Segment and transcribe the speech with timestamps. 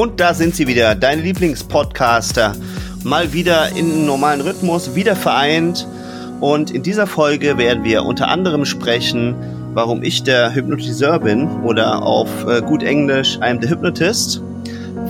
[0.00, 2.54] Und da sind sie wieder, deine Lieblingspodcaster.
[3.04, 5.86] Mal wieder in normalen Rhythmus, wieder vereint.
[6.40, 9.34] Und in dieser Folge werden wir unter anderem sprechen,
[9.74, 14.40] warum ich der Hypnotiseur bin oder auf äh, gut Englisch I'm the Hypnotist.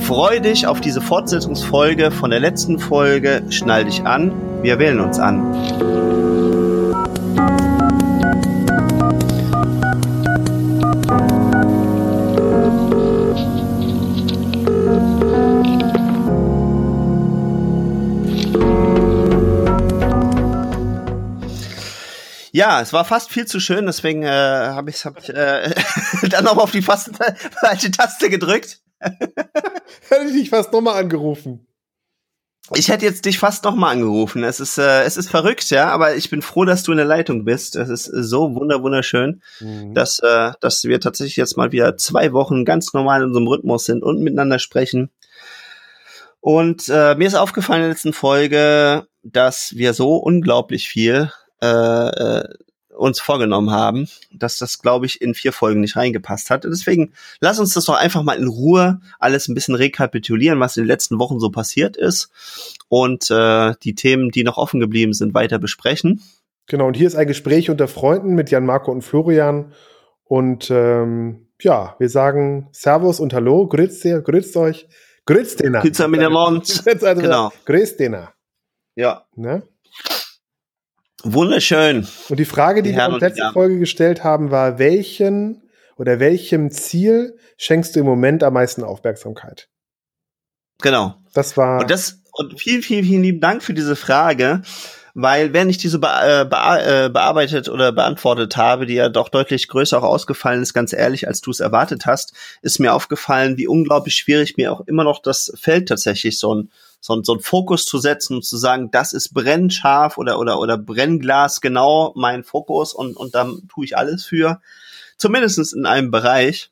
[0.01, 3.45] Freu dich auf diese Fortsetzungsfolge von der letzten Folge.
[3.49, 4.33] Schnall dich an.
[4.63, 5.90] Wir wählen uns an.
[22.61, 25.75] Ja, es war fast viel zu schön, deswegen äh, habe ich, hab ich äh,
[26.29, 27.11] dann noch auf die fast
[27.59, 28.83] falsche Taste gedrückt.
[29.01, 31.67] Hätte ich dich fast nochmal angerufen.
[32.75, 34.45] Ich hätte jetzt dich fast nochmal angerufen.
[34.45, 37.07] Es ist, äh, es ist verrückt, ja, aber ich bin froh, dass du in der
[37.07, 37.77] Leitung bist.
[37.77, 39.95] Es ist so wunder wunderschön, mhm.
[39.95, 43.87] dass, äh, dass wir tatsächlich jetzt mal wieder zwei Wochen ganz normal in unserem Rhythmus
[43.87, 45.11] sind und miteinander sprechen.
[46.41, 51.67] Und äh, mir ist aufgefallen in der letzten Folge, dass wir so unglaublich viel äh,
[51.67, 52.45] äh,
[52.97, 56.65] uns vorgenommen haben, dass das, glaube ich, in vier Folgen nicht reingepasst hat.
[56.65, 60.83] Deswegen lass uns das doch einfach mal in Ruhe alles ein bisschen rekapitulieren, was in
[60.83, 62.31] den letzten Wochen so passiert ist
[62.89, 66.23] und äh, die Themen, die noch offen geblieben sind, weiter besprechen.
[66.67, 69.73] Genau, und hier ist ein Gespräch unter Freunden mit Jan Marco und Florian.
[70.25, 74.87] Und ähm, ja, wir sagen Servus und Hallo, grüßt ihr, grüßt euch,
[75.27, 75.81] grüßt dena.
[75.81, 75.99] Grüßt
[76.87, 77.15] miteinander.
[77.23, 77.53] genau.
[77.65, 78.33] Grüßt dena.
[78.95, 79.25] Ja.
[79.35, 79.63] Ne?
[81.23, 82.07] Wunderschön.
[82.29, 85.63] Und die Frage, die, die wir in der letzten Folge gestellt haben, war, welchen
[85.97, 89.69] oder welchem Ziel schenkst du im Moment am meisten Aufmerksamkeit?
[90.81, 91.17] Genau.
[91.35, 91.81] Das war.
[91.81, 94.63] Und das, und vielen, vielen, vielen lieben Dank für diese Frage,
[95.15, 99.29] weil wenn ich diese be äh, be äh, bearbeitet oder beantwortet habe, die ja doch
[99.29, 103.57] deutlich größer auch ausgefallen ist, ganz ehrlich, als du es erwartet hast, ist mir aufgefallen,
[103.59, 107.41] wie unglaublich schwierig mir auch immer noch das fällt tatsächlich so ein so, so einen
[107.41, 112.45] Fokus zu setzen und zu sagen, das ist brennscharf oder, oder, oder Brennglas genau mein
[112.45, 114.61] Fokus und, und dann tue ich alles für.
[115.17, 116.71] Zumindestens in einem Bereich.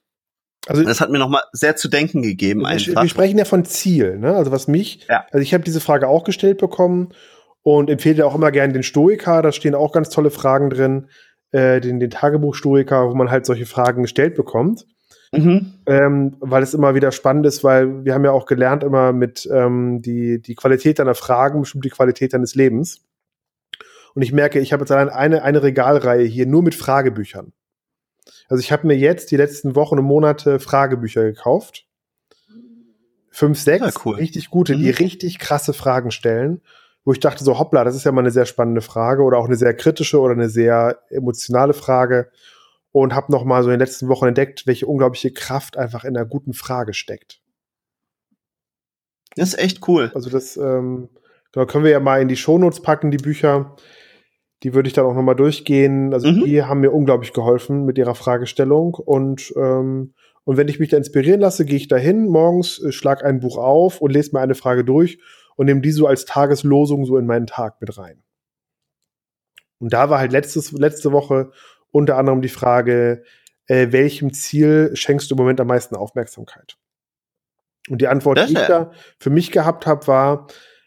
[0.66, 2.61] Also das hat mir nochmal sehr zu denken gegeben.
[2.61, 3.03] Wir, einfach.
[3.03, 4.34] wir sprechen ja von Ziel, ne?
[4.34, 5.25] Also was mich, ja.
[5.31, 7.09] also ich habe diese Frage auch gestellt bekommen
[7.62, 9.41] und empfehle auch immer gerne den Stoiker.
[9.41, 11.09] Da stehen auch ganz tolle Fragen drin,
[11.53, 14.84] äh, den, den Tagebuch Stoiker, wo man halt solche Fragen gestellt bekommt.
[15.33, 15.75] Mhm.
[15.87, 19.49] Ähm, weil es immer wieder spannend ist, weil wir haben ja auch gelernt immer mit
[19.53, 23.05] ähm, die, die Qualität deiner Fragen bestimmt die Qualität deines Lebens.
[24.15, 27.53] Und ich merke, ich habe jetzt allein eine, eine Regalreihe hier nur mit Fragebüchern.
[28.49, 31.87] Also ich habe mir jetzt die letzten Wochen und Monate Fragebücher gekauft.
[33.31, 34.16] Fünf, sechs, ja, cool.
[34.16, 34.81] richtig gute, mhm.
[34.81, 36.62] die richtig krasse Fragen stellen,
[37.05, 39.47] wo ich dachte so, hoppla, das ist ja mal eine sehr spannende Frage oder auch
[39.47, 42.31] eine sehr kritische oder eine sehr emotionale Frage
[42.93, 46.16] und habe noch mal so in den letzten Wochen entdeckt, welche unglaubliche Kraft einfach in
[46.16, 47.41] einer guten Frage steckt.
[49.37, 50.10] Das ist echt cool.
[50.15, 51.09] Also das ähm,
[51.53, 53.77] da können wir ja mal in die Shownotes packen, die Bücher.
[54.65, 56.12] Die würde ich dann auch noch mal durchgehen.
[56.12, 56.44] Also mhm.
[56.44, 60.97] die haben mir unglaublich geholfen mit ihrer Fragestellung und ähm, und wenn ich mich da
[60.97, 64.54] inspirieren lasse, gehe ich dahin morgens, äh, schlag ein Buch auf und lese mir eine
[64.54, 65.21] Frage durch
[65.56, 68.22] und nehme die so als Tageslosung so in meinen Tag mit rein.
[69.78, 71.50] Und da war halt letztes, letzte Woche
[71.91, 73.22] unter anderem die Frage,
[73.66, 76.76] äh, welchem Ziel schenkst du im Moment am meisten Aufmerksamkeit?
[77.88, 80.47] Und die Antwort, das die ich da für mich gehabt habe, war,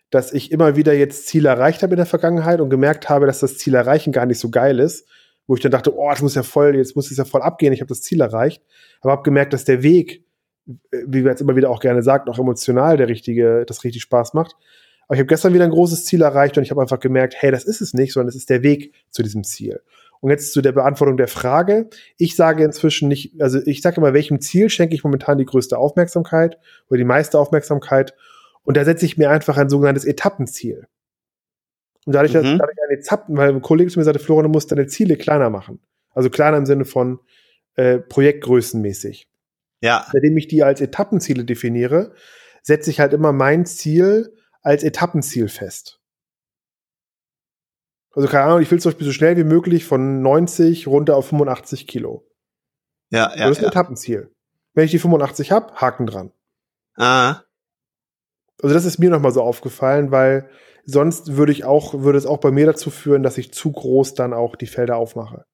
[0.10, 3.40] dass ich immer wieder jetzt Ziele erreicht habe in der Vergangenheit und gemerkt habe, dass
[3.40, 5.08] das Ziel erreichen gar nicht so geil ist,
[5.48, 7.74] wo ich dann dachte, oh, das muss ja voll, jetzt muss es ja voll abgehen,
[7.74, 8.62] ich habe das Ziel erreicht,
[9.00, 10.26] aber habe gemerkt, dass der Weg,
[10.66, 14.34] wie wir jetzt immer wieder auch gerne sagen, auch emotional der richtige, das richtig Spaß
[14.34, 14.56] macht.
[15.08, 17.52] Aber ich habe gestern wieder ein großes Ziel erreicht und ich habe einfach gemerkt, hey,
[17.52, 19.82] das ist es nicht, sondern es ist der Weg zu diesem Ziel.
[20.22, 21.90] Und jetzt zu der Beantwortung der Frage.
[22.18, 25.78] Ich sage inzwischen nicht, also ich sage immer, welchem Ziel schenke ich momentan die größte
[25.78, 26.58] Aufmerksamkeit
[26.90, 28.14] oder die meiste Aufmerksamkeit.
[28.64, 30.88] Und da setze ich mir einfach ein sogenanntes Etappenziel.
[32.06, 32.44] Und dadurch, mhm.
[32.44, 35.18] dass dadurch eine Etappen, weil ein Kollege zu mir sagte, Florian, du musst deine Ziele
[35.18, 35.80] kleiner machen.
[36.14, 37.20] Also kleiner im Sinne von
[37.76, 39.28] äh, Projektgrößenmäßig.
[39.82, 40.06] Ja.
[40.12, 42.14] Seitdem ich die als Etappenziele definiere,
[42.62, 46.01] setze ich halt immer mein Ziel als Etappenziel fest.
[48.14, 51.28] Also keine Ahnung, ich will zum Beispiel so schnell wie möglich von 90 runter auf
[51.28, 52.28] 85 Kilo.
[53.10, 53.48] Ja, ja.
[53.48, 53.70] Das ist ein ja.
[53.70, 54.34] Etappenziel.
[54.74, 56.32] Wenn ich die 85 habe, Haken dran.
[56.96, 57.42] Ah.
[58.62, 60.50] Also das ist mir nochmal so aufgefallen, weil
[60.86, 64.14] sonst würde ich auch, würde es auch bei mir dazu führen, dass ich zu groß
[64.14, 65.46] dann auch die Felder aufmache.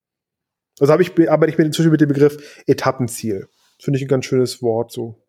[0.80, 3.48] Also habe ich, arbeite ich mir inzwischen mit dem Begriff Etappenziel.
[3.80, 5.24] Finde ich ein ganz schönes Wort so.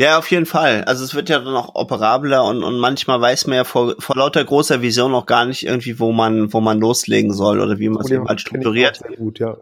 [0.00, 0.84] Ja, auf jeden Fall.
[0.84, 4.16] Also es wird ja dann auch operabler und, und manchmal weiß man ja vor, vor
[4.16, 7.88] lauter großer Vision noch gar nicht irgendwie, wo man, wo man loslegen soll oder wie
[7.88, 9.00] man es mal strukturiert.
[9.16, 9.56] Gut, ja.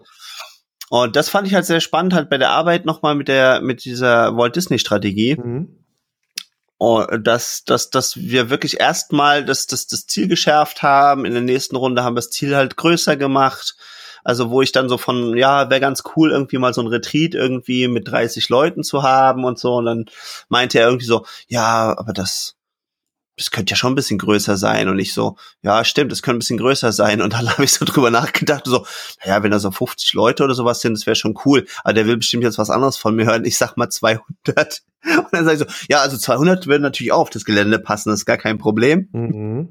[0.90, 3.84] Und das fand ich halt sehr spannend, halt bei der Arbeit nochmal mit der, mit
[3.86, 5.36] dieser Walt Disney Strategie.
[5.36, 5.84] Mhm.
[6.78, 11.24] Und dass, dass, dass wir wirklich erstmal das, das, das Ziel geschärft haben.
[11.24, 13.76] In der nächsten Runde haben wir das Ziel halt größer gemacht.
[14.26, 17.36] Also wo ich dann so von, ja, wäre ganz cool, irgendwie mal so ein Retreat
[17.36, 19.76] irgendwie mit 30 Leuten zu haben und so.
[19.76, 20.06] Und dann
[20.48, 22.56] meinte er irgendwie so, ja, aber das,
[23.36, 24.88] das könnte ja schon ein bisschen größer sein.
[24.88, 27.22] Und ich so, ja, stimmt, das könnte ein bisschen größer sein.
[27.22, 28.84] Und dann habe ich so drüber nachgedacht, so,
[29.24, 31.64] naja, wenn da so 50 Leute oder sowas sind, das wäre schon cool.
[31.84, 33.44] Aber der will bestimmt jetzt was anderes von mir hören.
[33.44, 34.24] Ich sag mal 200.
[35.04, 38.10] Und dann sage ich so, ja, also 200 würden natürlich auch auf das Gelände passen,
[38.10, 39.08] das ist gar kein Problem.
[39.12, 39.68] Mhm.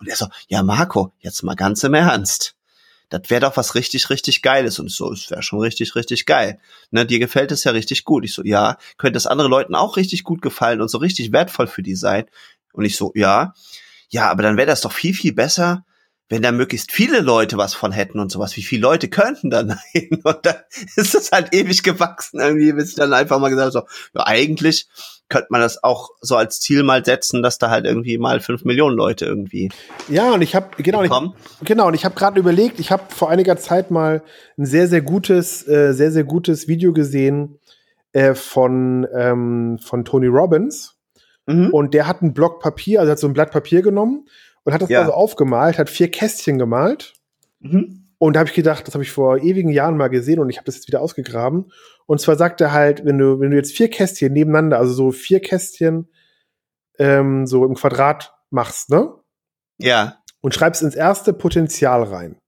[0.00, 2.56] Und er so, ja, Marco, jetzt mal ganz im Ernst.
[3.08, 4.78] Das wäre doch was richtig, richtig Geiles.
[4.78, 6.58] Und so, es wäre schon richtig, richtig geil.
[6.90, 8.24] Ne, dir gefällt es ja richtig gut.
[8.24, 11.66] Ich so, ja, könnte es anderen Leuten auch richtig gut gefallen und so richtig wertvoll
[11.66, 12.26] für die sein.
[12.72, 13.54] Und ich so, ja,
[14.08, 15.84] ja, aber dann wäre das doch viel, viel besser,
[16.28, 18.56] wenn da möglichst viele Leute was von hätten und sowas.
[18.56, 20.20] Wie viele Leute könnten dann hin?
[20.24, 20.56] Und dann
[20.96, 24.26] ist es halt ewig gewachsen irgendwie, bis ich dann einfach mal gesagt habe, so, ja,
[24.26, 24.88] eigentlich
[25.28, 28.64] könnte man das auch so als Ziel mal setzen, dass da halt irgendwie mal fünf
[28.64, 29.70] Millionen Leute irgendwie.
[30.08, 31.10] Ja, und ich habe genau, ich,
[31.62, 34.22] genau, und ich habe gerade überlegt, ich habe vor einiger Zeit mal
[34.58, 37.58] ein sehr, sehr gutes, äh, sehr, sehr gutes Video gesehen
[38.12, 40.94] äh, von ähm, von Tony Robbins
[41.46, 41.70] Mhm.
[41.70, 44.26] Und der hat ein Block Papier, also hat so ein Blatt Papier genommen
[44.64, 45.00] und hat das ja.
[45.00, 47.14] also aufgemalt, hat vier Kästchen gemalt.
[47.60, 48.08] Mhm.
[48.18, 50.56] Und da habe ich gedacht, das habe ich vor ewigen Jahren mal gesehen und ich
[50.56, 51.70] habe das jetzt wieder ausgegraben.
[52.06, 55.10] Und zwar sagt er halt, wenn du, wenn du jetzt vier Kästchen nebeneinander, also so
[55.10, 56.08] vier Kästchen
[56.98, 59.12] ähm, so im Quadrat machst, ne?
[59.78, 60.22] Ja.
[60.40, 62.38] Und schreibst ins erste Potenzial rein.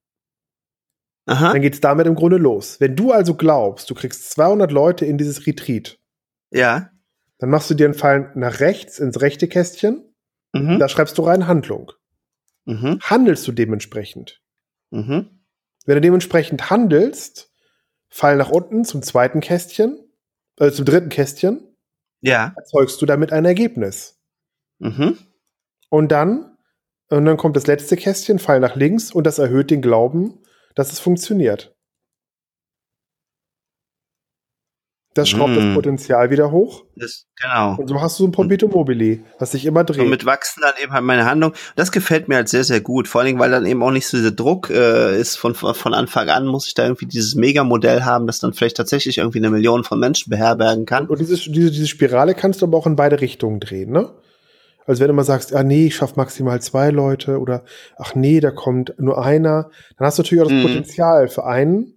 [1.26, 1.52] Aha.
[1.52, 2.80] Dann geht's damit im Grunde los.
[2.80, 5.98] Wenn du also glaubst, du kriegst 200 Leute in dieses Retreat.
[6.52, 6.90] Ja.
[7.38, 10.14] Dann machst du dir einen Fall nach rechts ins rechte Kästchen.
[10.52, 10.78] Mhm.
[10.78, 11.92] Da schreibst du rein Handlung.
[12.66, 12.98] Mhm.
[13.00, 14.42] Handelst du dementsprechend?
[14.90, 15.40] Mhm.
[15.86, 17.52] Wenn du dementsprechend handelst,
[18.08, 19.98] Fall nach unten zum zweiten Kästchen,
[20.58, 21.76] äh, zum dritten Kästchen.
[22.20, 22.52] Ja.
[22.56, 24.20] Erzeugst du damit ein Ergebnis.
[24.78, 25.18] Mhm.
[25.90, 26.56] Und dann,
[27.08, 30.42] und dann kommt das letzte Kästchen, Fall nach links und das erhöht den Glauben,
[30.74, 31.75] dass es funktioniert.
[35.16, 35.56] Das schraubt mm.
[35.56, 36.84] das Potenzial wieder hoch.
[36.94, 37.76] Das, genau.
[37.76, 40.02] Und so hast du so ein Perpetuum mobile, was sich immer dreht.
[40.02, 41.54] Und mit wachsen dann eben halt meine Handlung.
[41.74, 43.08] Das gefällt mir halt sehr, sehr gut.
[43.08, 45.94] Vor allen Dingen, weil dann eben auch nicht so dieser Druck äh, ist von, von
[45.94, 49.48] Anfang an, muss ich da irgendwie dieses Megamodell haben, das dann vielleicht tatsächlich irgendwie eine
[49.48, 51.06] Million von Menschen beherbergen kann.
[51.06, 54.10] Und diese, diese, diese Spirale kannst du aber auch in beide Richtungen drehen, ne?
[54.86, 57.64] Also wenn du mal sagst, ah nee, ich schaffe maximal zwei Leute oder
[57.96, 60.62] ach nee, da kommt nur einer, dann hast du natürlich auch das mm.
[60.62, 61.95] Potenzial für einen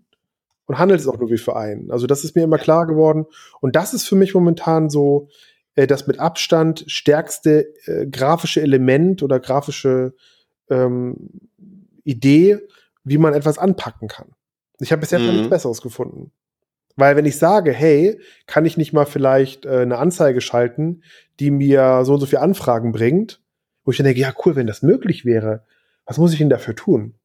[0.69, 1.89] und handelt es auch nur wie für einen.
[1.89, 3.25] Also das ist mir immer klar geworden.
[3.59, 5.27] Und das ist für mich momentan so
[5.73, 10.13] äh, das mit Abstand stärkste äh, grafische Element oder grafische
[10.69, 11.31] ähm,
[12.03, 12.59] Idee,
[13.03, 14.27] wie man etwas anpacken kann.
[14.79, 15.31] Ich habe bisher mhm.
[15.31, 16.31] nichts Besseres gefunden.
[16.95, 21.01] Weil wenn ich sage, hey, kann ich nicht mal vielleicht äh, eine Anzeige schalten,
[21.39, 23.41] die mir so und so viele Anfragen bringt,
[23.85, 25.65] wo ich dann denke, ja cool, wenn das möglich wäre,
[26.05, 27.15] was muss ich denn dafür tun?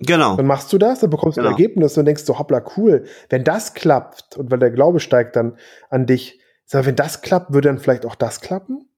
[0.00, 0.36] Genau.
[0.36, 1.54] Dann machst du das, dann bekommst du genau.
[1.54, 3.04] ein Ergebnis und denkst so, hoppla, cool.
[3.28, 5.58] Wenn das klappt und weil der Glaube steigt dann
[5.90, 8.88] an dich, sag, wenn das klappt, würde dann vielleicht auch das klappen?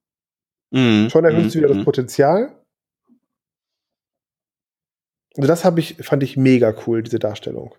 [0.71, 1.09] Mhm.
[1.11, 1.51] Schon erhöhst mhm.
[1.51, 1.85] du wieder das mhm.
[1.85, 2.57] Potenzial.
[5.37, 7.75] Also das habe ich, fand ich mega cool, diese Darstellung.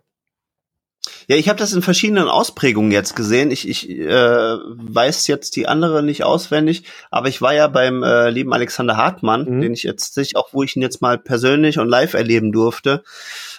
[1.27, 3.51] Ja, ich habe das in verschiedenen Ausprägungen jetzt gesehen.
[3.51, 8.29] Ich, ich äh, weiß jetzt die andere nicht auswendig, aber ich war ja beim äh,
[8.29, 9.61] lieben Alexander Hartmann, mhm.
[9.61, 13.03] den ich jetzt sich auch, wo ich ihn jetzt mal persönlich und live erleben durfte,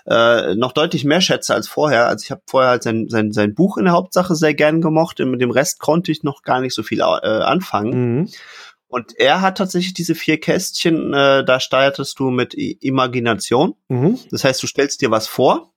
[0.07, 2.09] äh, noch deutlich mehr schätze als vorher.
[2.09, 5.21] Also ich habe vorher halt sein, sein, sein Buch in der Hauptsache sehr gern gemocht
[5.21, 8.16] und mit dem Rest konnte ich noch gar nicht so viel äh, anfangen.
[8.16, 8.28] Mhm.
[8.88, 13.75] Und er hat tatsächlich diese vier Kästchen, äh, da startest du mit I Imagination.
[13.88, 14.19] Mhm.
[14.31, 15.73] Das heißt, du stellst dir was vor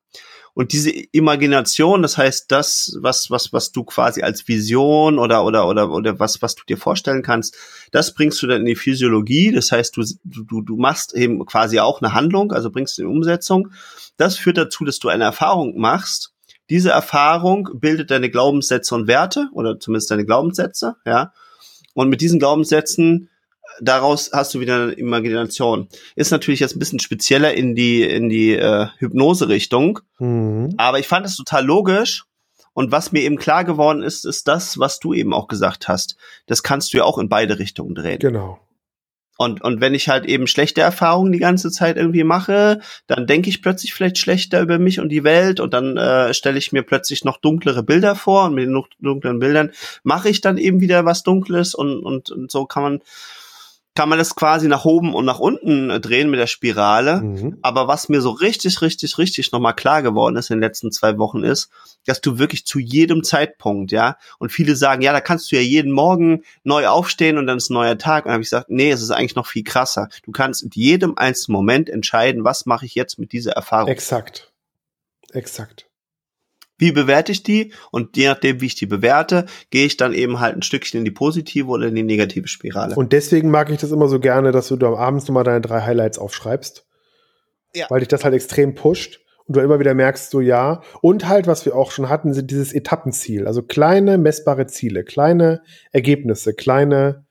[0.55, 5.67] und diese Imagination, das heißt, das, was, was, was du quasi als Vision oder, oder,
[5.67, 7.57] oder, oder was, was du dir vorstellen kannst,
[7.91, 9.51] das bringst du dann in die Physiologie.
[9.51, 13.67] Das heißt, du, du, du machst eben quasi auch eine Handlung, also bringst in Umsetzung.
[14.15, 16.31] Das führt dazu, dass du eine Erfahrung machst.
[16.69, 21.33] Diese Erfahrung bildet deine Glaubenssätze und Werte oder zumindest deine Glaubenssätze, ja.
[21.93, 23.29] Und mit diesen Glaubenssätzen
[23.82, 25.88] daraus hast du wieder eine Imagination.
[26.15, 30.00] Ist natürlich jetzt ein bisschen spezieller in die, in die äh, Hypnose-Richtung.
[30.20, 30.74] Mhm.
[30.77, 32.25] Aber ich fand es total logisch.
[32.74, 36.17] Und was mir eben klar geworden ist, ist das, was du eben auch gesagt hast.
[36.46, 38.20] Das kannst du ja auch in beide Richtungen drehen.
[38.20, 38.60] Genau.
[39.38, 43.50] Und, und wenn ich halt eben schlechte Erfahrungen die ganze Zeit irgendwie mache, dann denke
[43.50, 46.84] ich plötzlich vielleicht schlechter über mich und die Welt und dann äh, stelle ich mir
[46.84, 49.72] plötzlich noch dunklere Bilder vor und mit den dunklen Bildern
[50.03, 53.01] mache ich dann eben wieder was Dunkles und, und, und so kann man
[53.95, 57.21] kann man das quasi nach oben und nach unten äh, drehen mit der Spirale.
[57.21, 57.57] Mhm.
[57.61, 61.17] Aber was mir so richtig, richtig, richtig nochmal klar geworden ist in den letzten zwei
[61.17, 61.69] Wochen ist,
[62.05, 65.61] dass du wirklich zu jedem Zeitpunkt, ja, und viele sagen, ja, da kannst du ja
[65.61, 68.25] jeden Morgen neu aufstehen und dann ist ein neuer Tag.
[68.25, 70.09] Und habe ich gesagt, nee, es ist eigentlich noch viel krasser.
[70.23, 73.89] Du kannst in jedem einzelnen Moment entscheiden, was mache ich jetzt mit dieser Erfahrung.
[73.89, 74.51] Exakt.
[75.31, 75.87] Exakt.
[76.77, 77.74] Wie bewerte ich die?
[77.91, 81.05] Und je nachdem, wie ich die bewerte, gehe ich dann eben halt ein Stückchen in
[81.05, 82.96] die positive oder in die negative Spirale.
[82.96, 85.82] Und deswegen mag ich das immer so gerne, dass du da abends nochmal deine drei
[85.82, 86.86] Highlights aufschreibst.
[87.74, 87.88] Ja.
[87.89, 90.82] Weil dich das halt extrem pusht und du immer wieder merkst, so ja.
[91.01, 93.48] Und halt, was wir auch schon hatten, sind dieses Etappenziel.
[93.48, 97.25] Also kleine messbare Ziele, kleine Ergebnisse, kleine,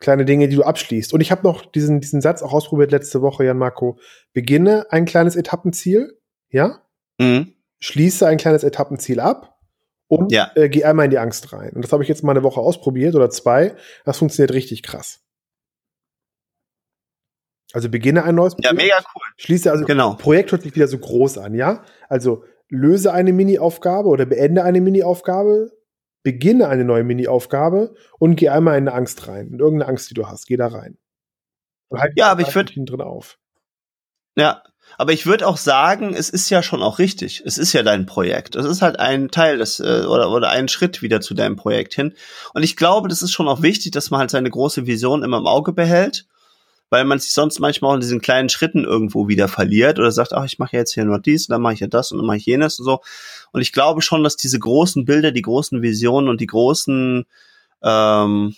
[0.00, 1.12] kleine Dinge, die du abschließt.
[1.12, 3.98] Und ich habe noch diesen, diesen Satz auch ausprobiert letzte Woche, Jan Marco.
[4.32, 6.18] Beginne ein kleines Etappenziel,
[6.50, 6.80] ja?
[7.18, 7.53] Mhm
[7.84, 9.58] schließe ein kleines Etappenziel ab
[10.08, 10.50] und ja.
[10.54, 11.72] äh, gehe einmal in die Angst rein.
[11.74, 13.76] Und das habe ich jetzt mal eine Woche ausprobiert oder zwei.
[14.06, 15.20] Das funktioniert richtig krass.
[17.74, 18.72] Also beginne ein neues Projekt.
[18.72, 19.22] Ja, mega cool.
[19.36, 20.14] Schließe also genau.
[20.14, 21.84] Projekt hört sich wieder so groß an, ja?
[22.08, 25.70] Also löse eine Mini-Aufgabe oder beende eine Mini-Aufgabe,
[26.22, 29.48] beginne eine neue Mini-Aufgabe und geh einmal in eine Angst rein.
[29.48, 30.96] In irgendeine Angst, die du hast, geh da rein.
[31.92, 33.38] Halt ja, aber ich würde drin auf.
[34.36, 34.62] Ja,
[34.98, 37.42] aber ich würde auch sagen, es ist ja schon auch richtig.
[37.44, 38.56] Es ist ja dein Projekt.
[38.56, 41.94] Es ist halt ein Teil des äh, oder oder ein Schritt wieder zu deinem Projekt
[41.94, 42.14] hin.
[42.52, 45.38] Und ich glaube, das ist schon auch wichtig, dass man halt seine große Vision immer
[45.38, 46.26] im Auge behält,
[46.90, 50.32] weil man sich sonst manchmal auch in diesen kleinen Schritten irgendwo wieder verliert oder sagt,
[50.32, 52.36] ach, ich mache jetzt hier nur dies, dann mache ich ja das und dann mache
[52.36, 53.00] ich jenes und so.
[53.52, 57.24] Und ich glaube schon, dass diese großen Bilder, die großen Visionen und die großen
[57.82, 58.54] ähm,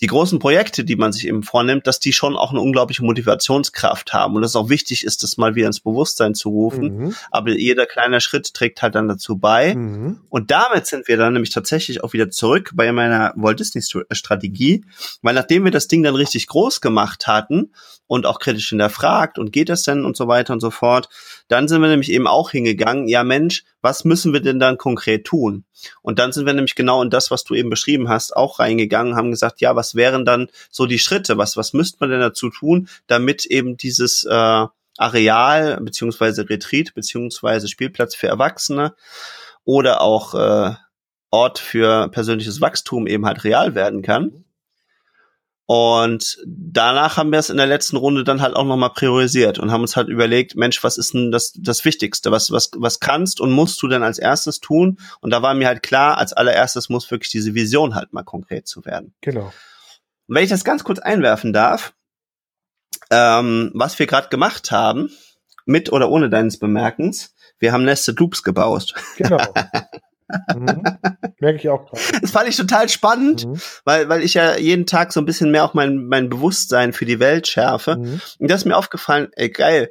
[0.00, 4.12] die großen Projekte, die man sich eben vornimmt, dass die schon auch eine unglaubliche Motivationskraft
[4.12, 6.96] haben und dass es auch wichtig ist, das mal wieder ins Bewusstsein zu rufen.
[6.96, 7.14] Mhm.
[7.30, 9.74] Aber jeder kleine Schritt trägt halt dann dazu bei.
[9.74, 10.20] Mhm.
[10.30, 14.84] Und damit sind wir dann nämlich tatsächlich auch wieder zurück bei meiner Walt Disney Strategie,
[15.22, 17.70] weil nachdem wir das Ding dann richtig groß gemacht hatten
[18.10, 21.08] und auch kritisch hinterfragt und geht das denn und so weiter und so fort,
[21.46, 25.24] dann sind wir nämlich eben auch hingegangen, ja Mensch, was müssen wir denn dann konkret
[25.24, 25.64] tun?
[26.02, 29.14] Und dann sind wir nämlich genau in das, was du eben beschrieben hast, auch reingegangen,
[29.14, 31.38] haben gesagt, ja, was wären dann so die Schritte?
[31.38, 34.66] Was, was müsste man denn dazu tun, damit eben dieses äh,
[34.98, 38.96] Areal beziehungsweise Retreat beziehungsweise Spielplatz für Erwachsene
[39.64, 40.74] oder auch äh,
[41.30, 44.44] Ort für persönliches Wachstum eben halt real werden kann.
[45.72, 49.70] Und danach haben wir es in der letzten Runde dann halt auch nochmal priorisiert und
[49.70, 52.32] haben uns halt überlegt, Mensch, was ist denn das, das Wichtigste?
[52.32, 54.98] Was, was, was kannst und musst du denn als erstes tun?
[55.20, 58.66] Und da war mir halt klar, als allererstes muss wirklich diese Vision halt mal konkret
[58.66, 59.14] zu werden.
[59.20, 59.52] Genau.
[60.26, 61.94] Und wenn ich das ganz kurz einwerfen darf,
[63.12, 65.08] ähm, was wir gerade gemacht haben,
[65.66, 68.94] mit oder ohne deines Bemerkens, wir haben Nested Loops gebaut.
[69.18, 69.38] Genau.
[70.54, 70.82] Mhm.
[71.38, 72.02] Merke ich auch gerade.
[72.20, 73.60] Das fand ich total spannend, mhm.
[73.84, 77.06] weil, weil ich ja jeden Tag so ein bisschen mehr auch mein, mein Bewusstsein für
[77.06, 77.96] die Welt schärfe.
[77.96, 78.20] Mhm.
[78.38, 79.90] Und das ist mir aufgefallen, ey, geil.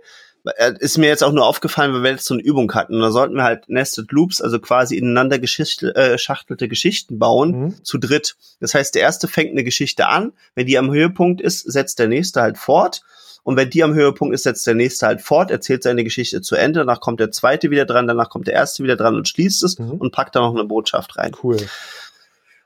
[0.57, 2.95] Äh, ist mir jetzt auch nur aufgefallen, weil wir jetzt so eine Übung hatten.
[2.95, 7.83] Und da sollten wir halt Nested Loops, also quasi ineinander geschachtelte äh, Geschichten bauen, mhm.
[7.83, 8.35] zu dritt.
[8.59, 10.33] Das heißt, der erste fängt eine Geschichte an.
[10.55, 13.01] Wenn die am Höhepunkt ist, setzt der nächste halt fort.
[13.43, 16.55] Und wenn die am Höhepunkt ist, setzt der nächste halt fort, erzählt seine Geschichte zu
[16.55, 19.63] Ende, danach kommt der zweite wieder dran, danach kommt der erste wieder dran und schließt
[19.63, 19.91] es mhm.
[19.91, 21.31] und packt da noch eine Botschaft rein.
[21.43, 21.57] Cool.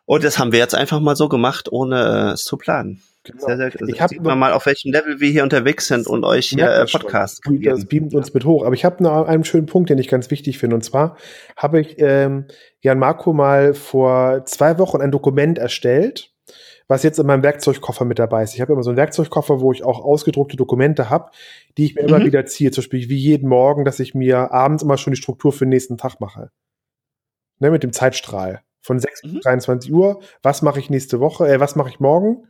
[0.05, 3.01] Und das haben wir jetzt einfach mal so gemacht, ohne es zu planen.
[3.23, 3.45] Genau.
[3.45, 6.47] Sehr, sehr, also ich man mal, auf welchem Level wir hier unterwegs sind und euch
[6.47, 8.65] hier äh, Podcast Das beamt uns mit hoch.
[8.65, 10.75] Aber ich habe noch einen schönen Punkt, den ich ganz wichtig finde.
[10.75, 11.15] Und zwar
[11.55, 12.47] habe ich ähm,
[12.81, 16.32] Jan Marco mal vor zwei Wochen ein Dokument erstellt
[16.93, 18.53] was jetzt in meinem Werkzeugkoffer mit dabei ist.
[18.53, 21.31] Ich habe immer so einen Werkzeugkoffer, wo ich auch ausgedruckte Dokumente habe,
[21.75, 22.09] die ich mir mhm.
[22.09, 22.69] immer wieder ziehe.
[22.69, 25.69] Zum Beispiel wie jeden Morgen, dass ich mir abends immer schon die Struktur für den
[25.69, 26.51] nächsten Tag mache.
[27.59, 28.61] Ne, mit dem Zeitstrahl.
[28.81, 29.33] Von 6 mhm.
[29.33, 30.21] bis 23 Uhr.
[30.43, 31.47] Was mache ich nächste Woche?
[31.47, 32.47] Äh, was mache ich morgen?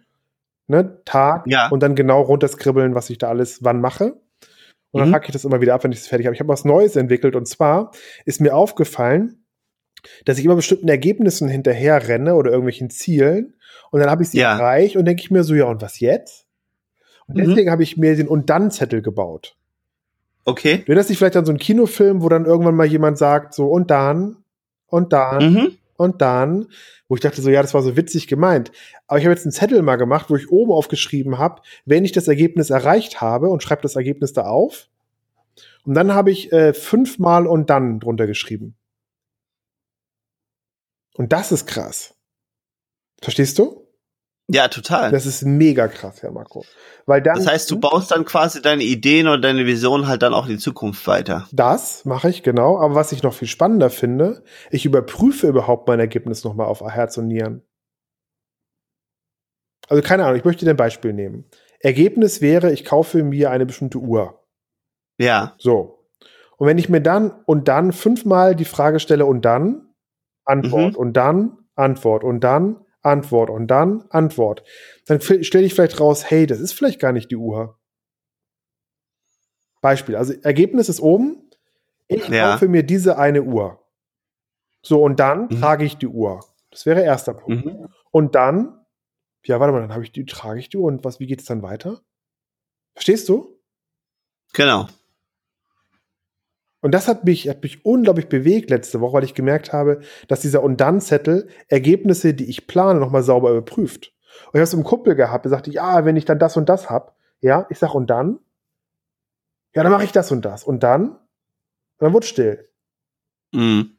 [0.68, 1.48] Ne, Tag.
[1.48, 1.70] Ja.
[1.70, 4.20] Und dann genau runterskribbeln, was ich da alles wann mache.
[4.92, 5.14] Und dann mhm.
[5.14, 6.36] hacke ich das immer wieder ab, wenn ich es fertig habe.
[6.36, 7.92] Ich habe was Neues entwickelt und zwar
[8.26, 9.46] ist mir aufgefallen,
[10.26, 13.56] dass ich immer bestimmten Ergebnissen hinterher renne oder irgendwelchen Zielen
[13.94, 14.54] und dann habe ich sie ja.
[14.54, 16.48] erreicht und denke ich mir so, ja, und was jetzt?
[17.28, 17.46] Und mhm.
[17.46, 19.56] deswegen habe ich mir den und dann Zettel gebaut.
[20.46, 20.82] Okay.
[20.88, 23.68] Wäre das nicht vielleicht dann so ein Kinofilm, wo dann irgendwann mal jemand sagt, so
[23.68, 24.38] und dann
[24.88, 25.78] und dann mhm.
[25.96, 26.70] und dann,
[27.08, 28.72] wo ich dachte so, ja, das war so witzig gemeint.
[29.06, 32.14] Aber ich habe jetzt einen Zettel mal gemacht, wo ich oben aufgeschrieben habe, wenn ich
[32.14, 34.88] das Ergebnis erreicht habe und schreibe das Ergebnis da auf.
[35.86, 38.74] Und dann habe ich äh, fünfmal und dann drunter geschrieben.
[41.16, 42.16] Und das ist krass.
[43.22, 43.83] Verstehst du?
[44.48, 45.12] Ja, total.
[45.12, 46.66] Das ist mega krass, Herr Marco.
[47.06, 50.34] Weil dann, das heißt, du baust dann quasi deine Ideen oder deine Vision halt dann
[50.34, 51.48] auch in die Zukunft weiter.
[51.52, 52.78] Das mache ich, genau.
[52.78, 57.18] Aber was ich noch viel spannender finde, ich überprüfe überhaupt mein Ergebnis nochmal auf Herz
[57.18, 57.64] und Nieren.
[59.88, 61.46] Also keine Ahnung, ich möchte dir ein Beispiel nehmen.
[61.80, 64.46] Ergebnis wäre, ich kaufe mir eine bestimmte Uhr.
[65.18, 65.56] Ja.
[65.58, 66.06] So.
[66.58, 69.94] Und wenn ich mir dann und dann fünfmal die Frage stelle und dann
[70.46, 70.98] Antwort mhm.
[70.98, 74.64] und dann Antwort und dann Antwort und dann Antwort,
[75.06, 77.78] dann stelle ich vielleicht raus, hey, das ist vielleicht gar nicht die Uhr.
[79.82, 81.50] Beispiel, also Ergebnis ist oben,
[82.08, 82.54] ich ja.
[82.54, 83.80] kaufe mir diese eine Uhr.
[84.82, 85.60] So, und dann mhm.
[85.60, 86.40] trage ich die Uhr.
[86.72, 87.66] Das wäre erster Punkt.
[87.66, 87.90] Mhm.
[88.12, 88.86] Und dann,
[89.46, 91.42] ja, warte mal, dann habe ich die, trage ich die Uhr und was, wie geht
[91.42, 92.02] es dann weiter?
[92.94, 93.60] Verstehst du?
[94.54, 94.88] Genau.
[96.84, 100.42] Und das hat mich, hat mich unglaublich bewegt letzte Woche, weil ich gemerkt habe, dass
[100.42, 104.12] dieser und dann Zettel Ergebnisse, die ich plane, nochmal sauber überprüft.
[104.48, 106.68] Und ich habe es einem Kumpel gehabt, der sagte, ja, wenn ich dann das und
[106.68, 108.38] das hab, ja, ich sag und dann?
[109.74, 110.66] Ja, dann mache ich das und das.
[110.66, 111.12] Und dann?
[111.12, 111.20] Und
[112.00, 112.70] dann wurde still.
[113.54, 113.98] Mhm.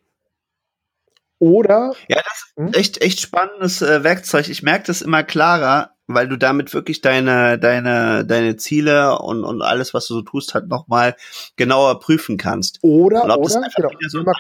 [1.39, 1.95] Oder.
[2.09, 2.73] Ja, das ist hm?
[2.75, 4.51] echt, echt spannendes äh, Werkzeug.
[4.51, 9.63] Ich merke das immer klarer, weil du damit wirklich deine, deine, deine Ziele und, und
[9.63, 11.17] alles, was du so tust, halt nochmal
[11.57, 12.79] genauer prüfen kannst.
[12.83, 13.47] Oder, oder, genau,
[14.09, 14.31] so oder,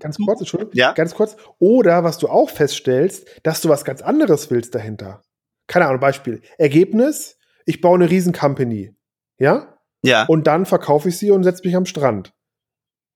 [0.00, 0.92] ganz kurz, Entschuldigung, ja?
[0.92, 5.22] ganz kurz, oder was du auch feststellst, dass du was ganz anderes willst dahinter.
[5.66, 6.42] Keine Ahnung, Beispiel.
[6.58, 8.94] Ergebnis, ich baue eine riesen Company.
[9.38, 9.78] Ja?
[10.02, 10.24] Ja.
[10.26, 12.34] Und dann verkaufe ich sie und setze mich am Strand.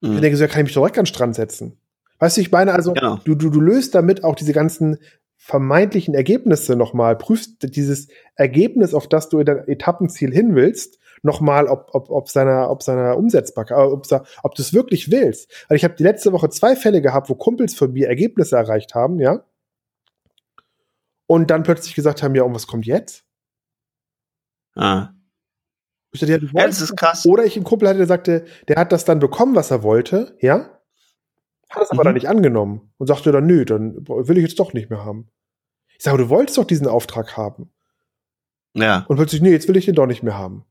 [0.01, 0.15] Mhm.
[0.15, 1.79] Ich denke, so ja, kann ich mich direkt an den Strand setzen.
[2.19, 3.19] Weißt du, ich meine also, genau.
[3.25, 4.99] du, du, du löst damit auch diese ganzen
[5.45, 11.67] vermeintlichen Ergebnisse nochmal, prüfst dieses Ergebnis, auf das du in dein Etappenziel hin willst, nochmal,
[11.69, 14.07] ob, ob, ob seiner, ob seiner Umsetzbarkeit, äh, ob,
[14.43, 15.53] ob du es wirklich willst.
[15.69, 18.95] Also ich habe die letzte Woche zwei Fälle gehabt, wo Kumpels von mir Ergebnisse erreicht
[18.95, 19.45] haben, ja.
[21.27, 23.27] Und dann plötzlich gesagt haben, ja, und was kommt jetzt?
[24.75, 25.11] Ah.
[26.13, 27.27] Ich dachte, ja, ja, das ist krass.
[27.27, 30.39] Oder ich einen Kumpel hatte, der sagte, der hat das dann bekommen, was er wollte,
[30.41, 30.74] ja
[31.75, 32.05] hat es aber mhm.
[32.05, 35.29] dann nicht angenommen und sagte dann, nö, dann will ich jetzt doch nicht mehr haben.
[35.97, 37.71] Ich sage, du wolltest doch diesen Auftrag haben.
[38.75, 39.05] Ja.
[39.09, 40.65] Und plötzlich, nee, jetzt will ich den doch nicht mehr haben.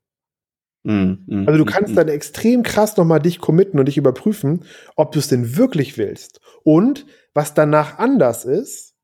[0.84, 1.24] Mhm.
[1.26, 1.96] mhm also du mhm, kannst mhm.
[1.96, 6.42] dann extrem krass nochmal dich committen und dich überprüfen, ob du es denn wirklich willst.
[6.64, 8.96] Und was danach anders ist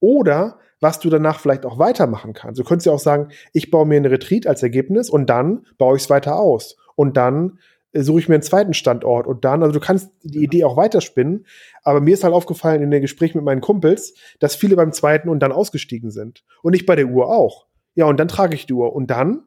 [0.00, 2.60] oder was du danach vielleicht auch weitermachen kannst.
[2.60, 5.96] Du könntest ja auch sagen, ich baue mir einen Retreat als Ergebnis und dann baue
[5.96, 6.76] ich es weiter aus.
[6.94, 7.58] Und dann
[7.94, 11.46] suche ich mir einen zweiten Standort und dann, also du kannst die Idee auch weiterspinnen,
[11.82, 15.28] aber mir ist halt aufgefallen in den Gesprächen mit meinen Kumpels, dass viele beim zweiten
[15.28, 16.44] und dann ausgestiegen sind.
[16.62, 17.66] Und ich bei der Uhr auch.
[17.94, 19.44] Ja, und dann trage ich die Uhr und dann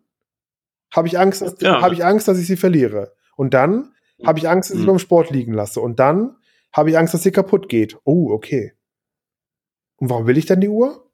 [0.93, 1.81] habe ich Angst, dass, ja.
[1.81, 3.13] habe ich Angst, dass ich sie verliere.
[3.35, 3.93] Und dann
[4.25, 4.87] habe ich Angst, dass ich mhm.
[4.87, 5.79] beim Sport liegen lasse.
[5.79, 6.35] Und dann
[6.73, 7.97] habe ich Angst, dass sie kaputt geht.
[8.03, 8.73] Oh, okay.
[9.97, 11.09] Und warum will ich dann die Uhr?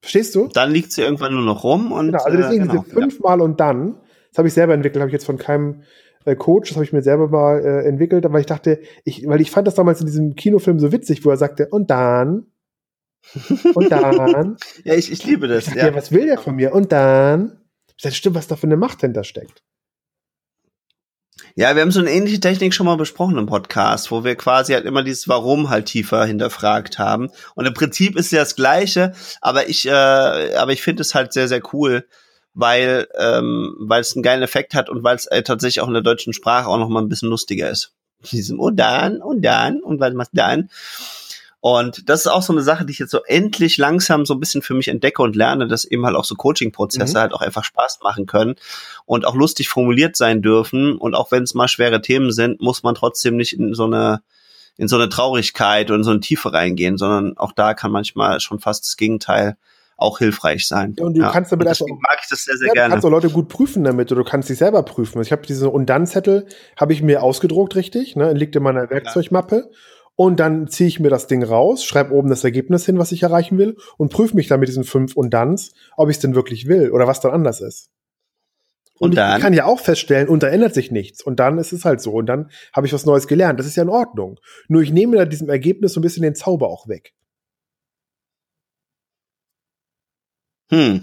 [0.00, 0.48] Verstehst du?
[0.48, 2.06] Dann liegt sie irgendwann nur noch rum und.
[2.06, 3.44] Genau, also deswegen äh, genau, diese fünfmal ja.
[3.44, 4.00] und dann
[4.36, 5.84] das habe ich selber entwickelt, habe ich jetzt von keinem
[6.26, 9.40] äh, Coach, das habe ich mir selber mal äh, entwickelt, weil ich dachte, ich, weil
[9.40, 12.44] ich fand das damals in diesem Kinofilm so witzig, wo er sagte, und dann,
[13.72, 14.58] und dann.
[14.84, 15.60] ja, ich, ich liebe das.
[15.60, 15.86] Ich dachte, ja.
[15.86, 15.94] ja.
[15.94, 16.74] was will der von mir?
[16.74, 17.62] Und dann.
[17.96, 19.62] Ich dachte, stimmt, was da für eine Macht hinter steckt.
[21.54, 24.74] Ja, wir haben so eine ähnliche Technik schon mal besprochen im Podcast, wo wir quasi
[24.74, 27.30] halt immer dieses Warum halt tiefer hinterfragt haben.
[27.54, 31.32] Und im Prinzip ist ja das Gleiche, aber ich, äh, aber ich finde es halt
[31.32, 32.06] sehr, sehr cool,
[32.56, 35.94] weil ähm, weil es einen geilen Effekt hat und weil es äh, tatsächlich auch in
[35.94, 37.92] der deutschen Sprache auch noch mal ein bisschen lustiger ist.
[38.32, 40.70] Diesem und dann und dann und was machst dann?
[41.60, 44.40] Und das ist auch so eine Sache, die ich jetzt so endlich langsam so ein
[44.40, 47.20] bisschen für mich entdecke und lerne, dass eben halt auch so Coaching-Prozesse mhm.
[47.20, 48.54] halt auch einfach Spaß machen können
[49.04, 50.96] und auch lustig formuliert sein dürfen.
[50.96, 54.22] Und auch wenn es mal schwere Themen sind, muss man trotzdem nicht in so eine
[54.78, 58.60] in so eine Traurigkeit und so eine Tiefe reingehen, sondern auch da kann manchmal schon
[58.60, 59.56] fast das Gegenteil
[59.96, 60.94] auch hilfreich sein.
[61.00, 61.30] Und du ja.
[61.30, 62.88] kannst damit also, mag ich das sehr, sehr ja, gerne.
[62.88, 65.22] Du kannst auch Leute gut prüfen damit oder du kannst dich selber prüfen.
[65.22, 66.46] Ich habe diese und dann Zettel
[66.78, 69.70] habe ich mir ausgedruckt richtig, ne, liegt in meiner Werkzeugmappe.
[70.18, 73.22] Und dann ziehe ich mir das Ding raus, schreibe oben das Ergebnis hin, was ich
[73.22, 76.34] erreichen will, und prüfe mich dann mit diesen fünf und Danns, ob ich es denn
[76.34, 77.90] wirklich will oder was dann anders ist.
[78.98, 79.36] Und, und dann?
[79.36, 81.22] ich kann ja auch feststellen, und da ändert sich nichts.
[81.22, 82.12] Und dann ist es halt so.
[82.12, 83.58] Und dann habe ich was Neues gelernt.
[83.58, 84.40] Das ist ja in Ordnung.
[84.68, 87.12] Nur ich nehme da diesem Ergebnis so ein bisschen den Zauber auch weg.
[90.70, 91.02] Hm.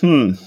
[0.00, 0.38] Hm.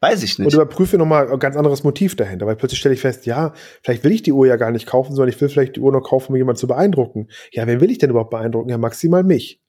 [0.00, 0.46] Weiß ich nicht.
[0.46, 4.04] Und überprüfe nochmal ein ganz anderes Motiv dahinter, weil plötzlich stelle ich fest, ja, vielleicht
[4.04, 6.02] will ich die Uhr ja gar nicht kaufen, sondern ich will vielleicht die Uhr nur
[6.02, 7.28] kaufen, um jemanden zu beeindrucken.
[7.52, 8.68] Ja, wen will ich denn überhaupt beeindrucken?
[8.68, 9.62] Ja, maximal mich.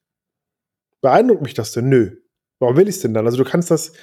[1.02, 1.88] Beeindruckt mich das denn?
[1.88, 2.18] Nö.
[2.60, 3.26] Warum will ich es denn dann?
[3.26, 3.94] Also du kannst das,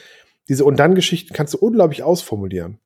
[0.49, 2.79] diese und dann Geschichten kannst du unglaublich ausformulieren.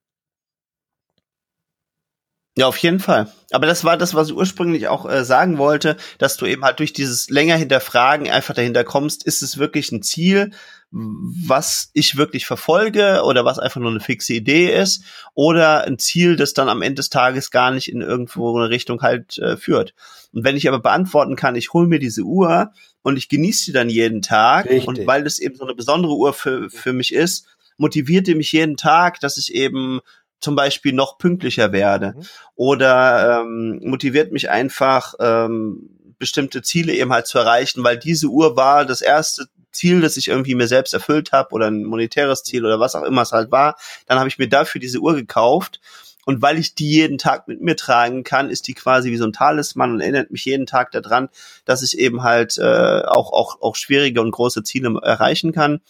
[2.59, 3.31] Ja, auf jeden Fall.
[3.51, 6.79] Aber das war das, was ich ursprünglich auch äh, sagen wollte, dass du eben halt
[6.79, 10.53] durch dieses länger hinterfragen einfach dahinter kommst, ist es wirklich ein Ziel,
[10.91, 15.03] was ich wirklich verfolge oder was einfach nur eine fixe Idee ist
[15.35, 19.03] oder ein Ziel, das dann am Ende des Tages gar nicht in irgendwo eine Richtung
[19.03, 19.93] halt äh, führt.
[20.33, 23.73] Und wenn ich aber beantworten kann, ich hole mir diese Uhr und ich genieße die
[23.73, 24.89] dann jeden Tag Richtig.
[24.89, 28.53] und weil das eben so eine besondere Uhr für, für mich ist, motiviert die mich
[28.53, 30.01] jeden Tag, dass ich eben
[30.41, 32.23] zum Beispiel noch pünktlicher werde mhm.
[32.55, 38.57] oder ähm, motiviert mich einfach ähm, bestimmte Ziele eben halt zu erreichen, weil diese Uhr
[38.57, 42.65] war das erste Ziel, das ich irgendwie mir selbst erfüllt habe oder ein monetäres Ziel
[42.65, 43.77] oder was auch immer es halt war.
[44.07, 45.81] Dann habe ich mir dafür diese Uhr gekauft
[46.27, 49.25] und weil ich die jeden Tag mit mir tragen kann, ist die quasi wie so
[49.25, 51.29] ein Talisman und erinnert mich jeden Tag daran,
[51.65, 55.81] dass ich eben halt äh, auch, auch, auch schwierige und große Ziele erreichen kann.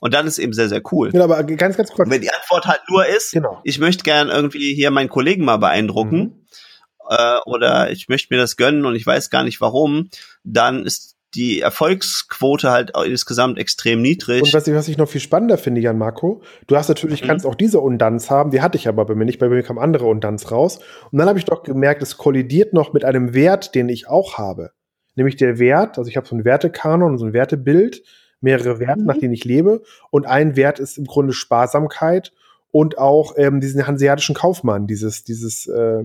[0.00, 1.10] Und dann ist eben sehr, sehr cool.
[1.10, 2.10] Genau, aber ganz, ganz kurz.
[2.10, 3.60] wenn die Antwort halt nur ist, genau.
[3.64, 6.46] ich möchte gern irgendwie hier meinen Kollegen mal beeindrucken, mhm.
[7.08, 10.10] äh, oder ich möchte mir das gönnen und ich weiß gar nicht warum,
[10.44, 14.42] dann ist die Erfolgsquote halt insgesamt extrem niedrig.
[14.42, 17.26] Und was ich, was ich noch viel spannender finde, Jan Marco, du hast natürlich, mhm.
[17.26, 19.78] kannst auch diese Undanz haben, die hatte ich aber bei mir nicht, bei mir kam
[19.78, 20.78] andere Undanz raus.
[21.10, 24.38] Und dann habe ich doch gemerkt, es kollidiert noch mit einem Wert, den ich auch
[24.38, 24.70] habe.
[25.14, 28.02] Nämlich der Wert, also ich habe so ein Wertekanon, so ein Wertebild,
[28.40, 29.06] mehrere Werte, mhm.
[29.06, 29.82] nach denen ich lebe.
[30.10, 32.32] Und ein Wert ist im Grunde Sparsamkeit
[32.70, 36.04] und auch ähm, diesen hanseatischen Kaufmann, dieses, dieses, äh,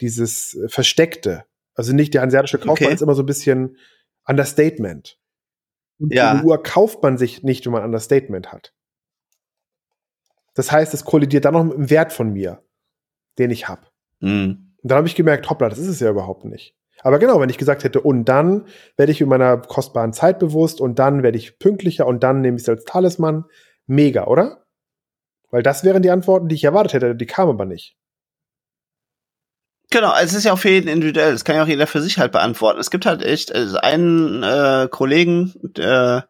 [0.00, 1.44] dieses Versteckte.
[1.74, 2.94] Also nicht der hanseatische Kaufmann okay.
[2.94, 3.76] ist immer so ein bisschen
[4.26, 5.18] Understatement.
[5.98, 6.32] Und ja.
[6.32, 8.72] eine Uhr kauft man sich nicht, wenn man Understatement hat.
[10.54, 12.62] Das heißt, es kollidiert dann noch mit dem Wert von mir,
[13.38, 13.86] den ich habe.
[14.20, 14.72] Mhm.
[14.82, 16.76] Und dann habe ich gemerkt, hoppla, das ist es ja überhaupt nicht.
[17.02, 20.80] Aber genau, wenn ich gesagt hätte, und dann werde ich in meiner kostbaren Zeit bewusst
[20.80, 23.44] und dann werde ich pünktlicher und dann nehme ich es als Talisman,
[23.86, 24.64] mega, oder?
[25.50, 27.96] Weil das wären die Antworten, die ich erwartet hätte, die kamen aber nicht.
[29.90, 31.32] Genau, es ist ja auch für jeden individuell.
[31.32, 32.80] Das kann ja auch jeder für sich halt beantworten.
[32.80, 36.26] Es gibt halt echt also einen äh, Kollegen, der,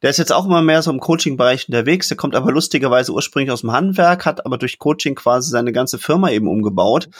[0.00, 2.08] der ist jetzt auch immer mehr so im Coaching-Bereich unterwegs.
[2.08, 5.98] Der kommt aber lustigerweise ursprünglich aus dem Handwerk, hat aber durch Coaching quasi seine ganze
[5.98, 7.10] Firma eben umgebaut.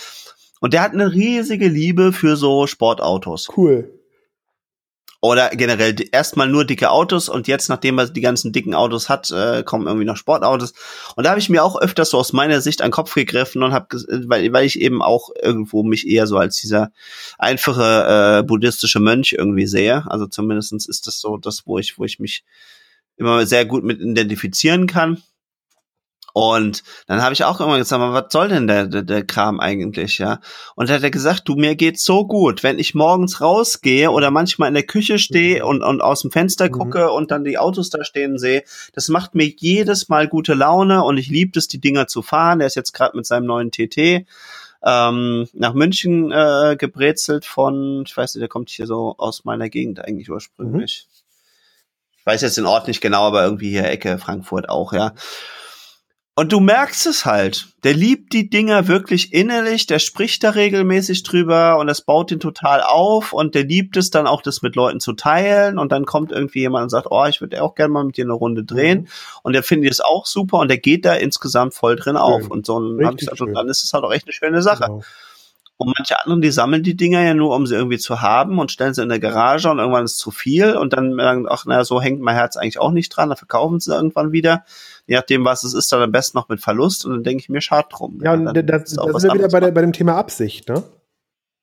[0.60, 3.48] Und der hat eine riesige Liebe für so Sportautos.
[3.56, 3.98] Cool.
[5.20, 9.32] Oder generell erstmal nur dicke Autos und jetzt, nachdem er die ganzen dicken Autos hat,
[9.32, 10.74] äh, kommen irgendwie noch Sportautos.
[11.16, 13.64] Und da habe ich mir auch öfters so aus meiner Sicht an den Kopf gegriffen
[13.64, 13.96] und habe,
[14.28, 16.92] weil, weil ich eben auch irgendwo mich eher so als dieser
[17.36, 20.04] einfache äh, buddhistische Mönch irgendwie sehe.
[20.08, 22.44] Also zumindestens ist das so das, wo ich, wo ich mich
[23.16, 25.20] immer sehr gut mit identifizieren kann.
[26.38, 30.18] Und dann habe ich auch immer gesagt, was soll denn der, der, der Kram eigentlich,
[30.18, 30.38] ja?
[30.76, 34.30] Und dann hat er gesagt, du, mir geht's so gut, wenn ich morgens rausgehe oder
[34.30, 35.68] manchmal in der Küche stehe mhm.
[35.68, 36.72] und, und aus dem Fenster mhm.
[36.72, 41.02] gucke und dann die Autos da stehen sehe, das macht mir jedes Mal gute Laune
[41.02, 42.60] und ich liebe es, die Dinger zu fahren.
[42.60, 44.24] Er ist jetzt gerade mit seinem neuen TT
[44.84, 49.68] ähm, nach München äh, gebrezelt von, ich weiß nicht, der kommt hier so aus meiner
[49.68, 51.08] Gegend eigentlich ursprünglich.
[51.08, 51.14] Mhm.
[52.20, 55.14] Ich weiß jetzt den Ort nicht genau, aber irgendwie hier Ecke Frankfurt auch, ja.
[56.38, 57.66] Und du merkst es halt.
[57.82, 62.38] Der liebt die Dinger wirklich innerlich, der spricht da regelmäßig drüber und das baut ihn
[62.38, 66.04] total auf und der liebt es dann auch, das mit Leuten zu teilen und dann
[66.04, 68.62] kommt irgendwie jemand und sagt, oh, ich würde auch gerne mal mit dir eine Runde
[68.62, 69.06] drehen mhm.
[69.42, 72.66] und der findet es auch super und der geht da insgesamt voll drin auf und
[72.66, 74.84] so und dann, gesagt, und dann ist es halt auch echt eine schöne Sache.
[74.84, 75.02] Genau.
[75.76, 78.72] Und manche anderen, die sammeln die Dinger ja nur, um sie irgendwie zu haben und
[78.72, 81.66] stellen sie in der Garage und irgendwann ist es zu viel und dann sagen, ach,
[81.66, 84.64] naja, so hängt mein Herz eigentlich auch nicht dran, dann verkaufen sie irgendwann wieder.
[85.08, 87.48] Je nachdem, was es ist, dann am besten noch mit Verlust und dann denke ich
[87.48, 88.20] mir, schade drum.
[88.22, 90.84] Ja, und da, da, da sind wir wieder bei, der, bei dem Thema Absicht, ne?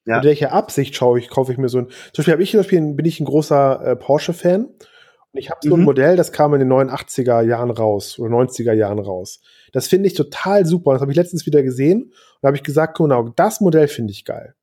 [0.05, 0.15] Ja.
[0.15, 1.88] Mit welcher Absicht schaue ich, kaufe ich mir so ein.
[1.88, 5.60] Zum Beispiel, habe ich zum Beispiel, bin ich ein großer äh, Porsche-Fan und ich habe
[5.62, 5.86] so ein mhm.
[5.86, 9.41] Modell, das kam in den 89er Jahren raus oder 90er Jahren raus.
[9.73, 10.93] Das finde ich total super.
[10.93, 14.12] Das habe ich letztens wieder gesehen und da habe ich gesagt, genau, das Modell finde
[14.12, 14.55] ich geil.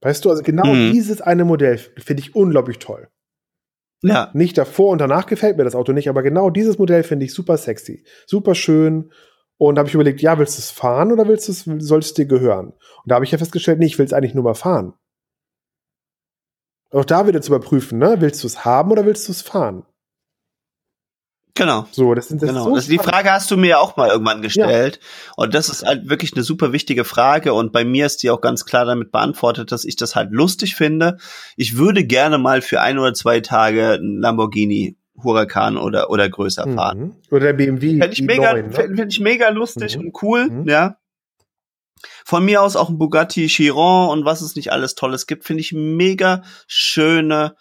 [0.00, 0.90] Weißt du, also genau mhm.
[0.90, 3.08] dieses eine Modell finde ich unglaublich toll.
[4.02, 4.30] Ja.
[4.34, 7.32] Nicht davor und danach gefällt mir das Auto nicht, aber genau dieses Modell finde ich
[7.32, 9.12] super sexy, super schön.
[9.58, 12.00] Und da habe ich überlegt, ja, willst du es fahren oder willst du es, soll
[12.00, 12.70] es dir gehören?
[12.70, 14.94] Und da habe ich ja festgestellt, nee, ich will es eigentlich nur mal fahren.
[16.90, 18.16] Auch da wieder zu überprüfen, ne?
[18.18, 19.86] Willst du es haben oder willst du es fahren?
[21.54, 21.86] Genau.
[21.90, 22.64] So, das sind das genau.
[22.64, 25.00] So das, die Frage hast du mir auch mal irgendwann gestellt.
[25.02, 25.32] Ja.
[25.36, 27.52] Und das ist halt wirklich eine super wichtige Frage.
[27.52, 30.74] Und bei mir ist die auch ganz klar damit beantwortet, dass ich das halt lustig
[30.76, 31.18] finde.
[31.56, 36.66] Ich würde gerne mal für ein oder zwei Tage ein Lamborghini Huracan oder, oder größer
[36.66, 36.74] mhm.
[36.74, 37.16] fahren.
[37.30, 37.98] Oder BMW.
[37.98, 38.70] Fände ich, mega, ne?
[38.70, 40.06] fänd, fänd ich mega lustig mhm.
[40.06, 40.68] und cool, mhm.
[40.68, 40.96] ja.
[42.24, 45.60] Von mir aus auch ein Bugatti Chiron und was es nicht alles Tolles gibt, finde
[45.60, 47.54] ich mega schöne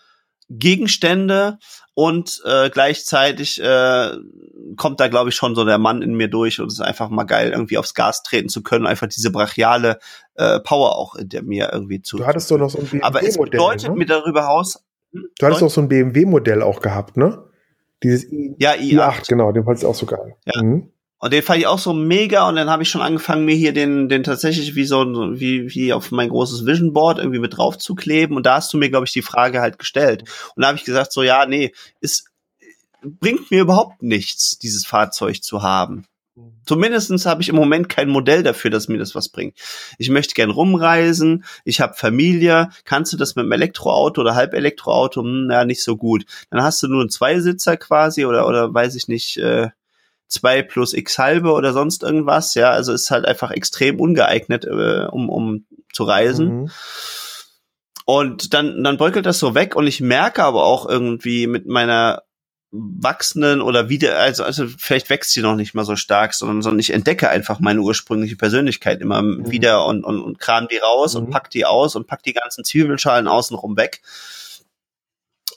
[0.49, 1.59] Gegenstände
[1.93, 4.11] und äh, gleichzeitig äh,
[4.77, 7.09] kommt da glaube ich schon so der Mann in mir durch und es ist einfach
[7.09, 9.99] mal geil irgendwie aufs Gas treten zu können, einfach diese brachiale
[10.35, 12.17] äh, Power auch in der mir irgendwie zu.
[12.17, 13.95] Du hattest doch noch so ein BMW Aber es bedeutet ne?
[13.95, 14.79] mir darüber hinaus
[15.11, 17.43] Du hattest auch so ein BMW-Modell auch gehabt, ne?
[18.03, 18.93] Dieses I ja, i8.
[18.93, 20.35] i8, genau, den fandst du auch so geil.
[20.45, 20.63] Ja.
[20.63, 20.91] Mhm.
[21.21, 23.73] Und den fand ich auch so mega und dann habe ich schon angefangen, mir hier
[23.73, 25.05] den, den tatsächlich wie so
[25.39, 28.35] wie, wie auf mein großes Vision Board irgendwie mit drauf zu kleben.
[28.35, 30.23] Und da hast du mir, glaube ich, die Frage halt gestellt.
[30.55, 32.25] Und da habe ich gesagt, so ja, nee, ist
[33.03, 36.05] bringt mir überhaupt nichts, dieses Fahrzeug zu haben.
[36.65, 39.57] Zumindestens habe ich im Moment kein Modell dafür, dass mir das was bringt.
[39.97, 45.21] Ich möchte gern rumreisen, ich habe Familie, kannst du das mit einem Elektroauto oder Halbelektroauto?
[45.21, 46.25] Hm, ja, nicht so gut.
[46.49, 49.69] Dann hast du nur einen Zweisitzer quasi oder, oder weiß ich nicht, äh,
[50.31, 52.55] zwei plus x halbe oder sonst irgendwas.
[52.55, 56.61] Ja, also ist halt einfach extrem ungeeignet, äh, um, um zu reisen.
[56.61, 56.71] Mhm.
[58.05, 62.23] Und dann, dann bröckelt das so weg und ich merke aber auch irgendwie mit meiner
[62.71, 66.79] wachsenden oder wieder, also, also vielleicht wächst sie noch nicht mal so stark, sondern, sondern
[66.79, 69.51] ich entdecke einfach meine ursprüngliche Persönlichkeit immer mhm.
[69.51, 71.21] wieder und, und, und kram die raus mhm.
[71.25, 74.01] und pack die aus und pack die ganzen Zwiebelschalen außenrum weg.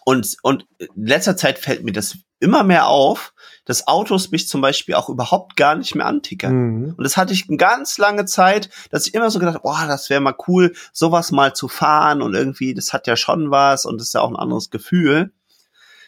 [0.04, 4.60] Und, und in letzter Zeit fällt mir das immer mehr auf, dass Autos mich zum
[4.60, 6.54] Beispiel auch überhaupt gar nicht mehr antickern.
[6.54, 6.94] Mhm.
[6.96, 10.10] Und das hatte ich eine ganz lange Zeit, dass ich immer so gedacht, boah, das
[10.10, 14.00] wäre mal cool, sowas mal zu fahren und irgendwie, das hat ja schon was und
[14.00, 15.32] das ist ja auch ein anderes Gefühl.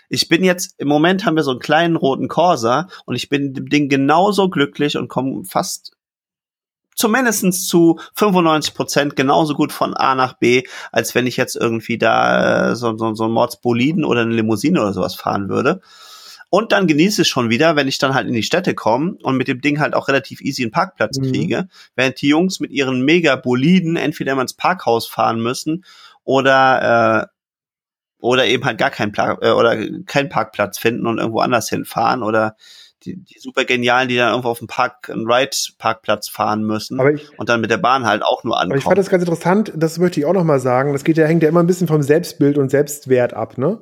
[0.09, 3.55] Ich bin jetzt, im Moment haben wir so einen kleinen roten Corsa und ich bin
[3.55, 5.97] dem Ding genauso glücklich und komme fast
[6.97, 11.99] zumindestens zu 95 Prozent genauso gut von A nach B, als wenn ich jetzt irgendwie
[11.99, 15.81] da äh, so, so, so ein Mordsboliden oder eine Limousine oder sowas fahren würde.
[16.49, 19.37] Und dann genieße ich schon wieder, wenn ich dann halt in die Städte komme und
[19.37, 21.33] mit dem Ding halt auch relativ easy einen Parkplatz mhm.
[21.33, 25.85] kriege, während die Jungs mit ihren Mega-Boliden entweder immer ins Parkhaus fahren müssen
[26.25, 27.37] oder äh,
[28.19, 32.23] oder eben halt gar keinen Pla äh, oder keinen Parkplatz finden und irgendwo anders hinfahren
[32.23, 32.57] oder
[33.05, 37.39] die, die super genialen, die dann irgendwo auf dem Park, einen Ride-Parkplatz fahren müssen ich,
[37.39, 38.73] und dann mit der Bahn halt auch nur ankommen.
[38.73, 40.93] Aber ich fand das ganz interessant, das möchte ich auch nochmal sagen.
[40.93, 43.81] Das geht ja, hängt ja immer ein bisschen vom Selbstbild und Selbstwert ab, ne?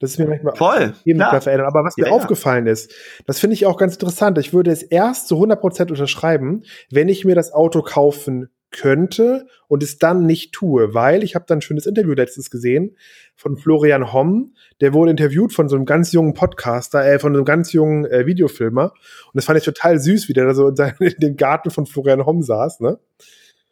[0.00, 1.40] Das ist mir manchmal Voll, klar.
[1.40, 1.66] verändern.
[1.66, 2.92] Aber was mir ja, aufgefallen ist,
[3.26, 4.38] das finde ich auch ganz interessant.
[4.38, 9.82] Ich würde es erst zu 100% unterschreiben, wenn ich mir das Auto kaufen könnte und
[9.82, 12.96] es dann nicht tue, weil ich habe dann ein schönes Interview letztens gesehen
[13.34, 17.44] von Florian Homm, der wurde interviewt von so einem ganz jungen Podcaster, äh, von einem
[17.44, 20.76] ganz jungen äh, Videofilmer und das fand ich total süß, wie der da so in,
[20.76, 22.98] seinem, in dem Garten von Florian Homm saß, ne?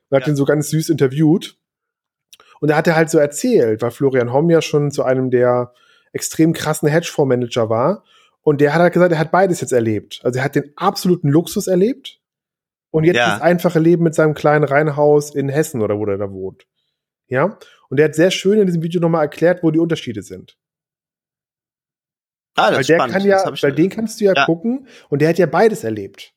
[0.09, 0.33] Und hat ja.
[0.33, 1.59] ihn so ganz süß interviewt
[2.61, 5.73] und da hat er halt so erzählt, weil Florian Homm ja schon zu einem der
[6.17, 8.03] extrem krassen Hedgefondsmanager war
[8.43, 10.21] und der hat halt gesagt, er hat beides jetzt erlebt.
[10.25, 12.21] Also er hat den absoluten Luxus erlebt
[12.91, 13.35] und jetzt ja.
[13.35, 16.67] das einfache Leben mit seinem kleinen Reihenhaus in Hessen oder wo der da wohnt.
[17.29, 17.59] Ja.
[17.89, 20.57] Und er hat sehr schön in diesem Video nochmal erklärt, wo die Unterschiede sind.
[22.55, 23.13] Ah, das weil ist der spannend.
[23.13, 26.35] kann ja, weil den kannst du ja, ja, gucken und der hat ja beides erlebt.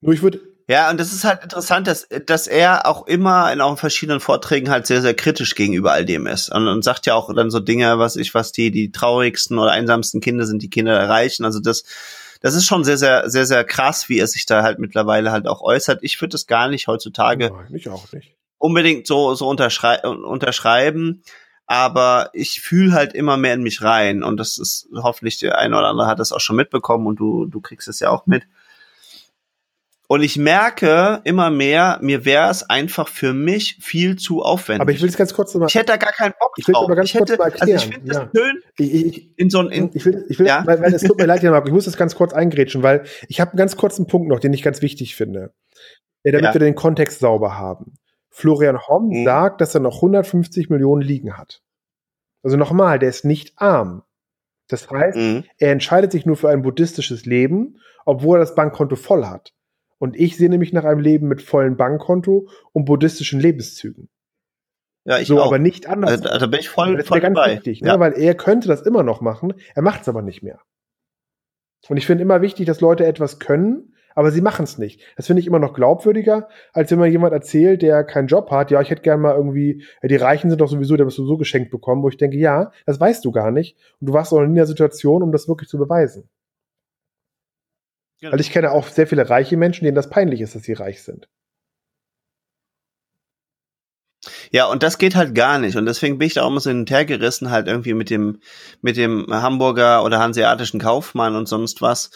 [0.00, 0.49] Nur ich würde.
[0.70, 4.20] Ja, und das ist halt interessant, dass, dass er auch immer in auch in verschiedenen
[4.20, 6.48] Vorträgen halt sehr, sehr kritisch gegenüber all dem ist.
[6.48, 9.72] Und, und sagt ja auch dann so Dinge, was ich, was die, die traurigsten oder
[9.72, 11.44] einsamsten Kinder sind, die Kinder erreichen.
[11.44, 11.82] Also das,
[12.40, 15.48] das ist schon sehr, sehr, sehr, sehr krass, wie er sich da halt mittlerweile halt
[15.48, 16.04] auch äußert.
[16.04, 18.36] Ich würde das gar nicht heutzutage Nein, ich auch nicht.
[18.58, 21.24] unbedingt so, so unterschrei unterschreiben.
[21.66, 24.22] Aber ich fühle halt immer mehr in mich rein.
[24.22, 27.46] Und das ist hoffentlich der eine oder andere hat das auch schon mitbekommen und du,
[27.46, 28.44] du kriegst es ja auch mit
[30.10, 34.80] und ich merke immer mehr, mir wäre es einfach für mich viel zu aufwendig.
[34.80, 35.68] Aber ich will es ganz kurz nochmal.
[35.68, 37.78] Ich hätte da gar keinen Bock ich will Aber ganz ich hätte, kurz mal erklären.
[37.78, 38.24] Also ich finde ja.
[38.24, 38.62] das schön.
[38.76, 40.66] Ich, ich, in so ein, ich will, ich will, ja?
[40.66, 43.40] weil, weil es tut mir leid, Marc, ich muss das ganz kurz eingrätschen, weil ich
[43.40, 45.54] habe einen ganz kurzen Punkt noch, den ich ganz wichtig finde.
[46.24, 46.54] Damit ja.
[46.54, 47.94] wir den Kontext sauber haben.
[48.30, 49.24] Florian Homm mhm.
[49.24, 51.62] sagt, dass er noch 150 Millionen liegen hat.
[52.42, 54.02] Also nochmal, der ist nicht arm.
[54.66, 55.44] Das heißt, mhm.
[55.58, 59.52] er entscheidet sich nur für ein buddhistisches Leben, obwohl er das Bankkonto voll hat.
[60.00, 64.08] Und ich sehne mich nach einem Leben mit vollem Bankkonto und buddhistischen Lebenszügen.
[65.04, 65.46] Ja, ich so, auch.
[65.46, 66.10] aber nicht anders.
[66.10, 67.54] Also, da bin ich voll, das voll ganz dabei.
[67.54, 67.88] wichtig, ne?
[67.88, 68.00] ja.
[68.00, 70.60] weil er könnte das immer noch machen, er macht es aber nicht mehr.
[71.88, 75.02] Und ich finde immer wichtig, dass Leute etwas können, aber sie machen es nicht.
[75.16, 78.70] Das finde ich immer noch glaubwürdiger, als wenn man jemand erzählt, der keinen Job hat,
[78.70, 81.26] ja, ich hätte gerne mal irgendwie, ja, die Reichen sind doch sowieso, der wirst du
[81.26, 83.76] so geschenkt bekommen, wo ich denke, ja, das weißt du gar nicht.
[84.00, 86.28] Und du warst auch in der Situation, um das wirklich zu beweisen.
[88.20, 88.32] Genau.
[88.32, 91.02] Weil ich kenne auch sehr viele reiche Menschen, denen das peinlich ist, dass sie reich
[91.02, 91.28] sind.
[94.52, 95.76] Ja, und das geht halt gar nicht.
[95.76, 98.10] Und deswegen bin ich da auch immer so hin und her gerissen, halt irgendwie mit
[98.10, 98.40] dem,
[98.82, 102.10] mit dem Hamburger oder hanseatischen Kaufmann und sonst was.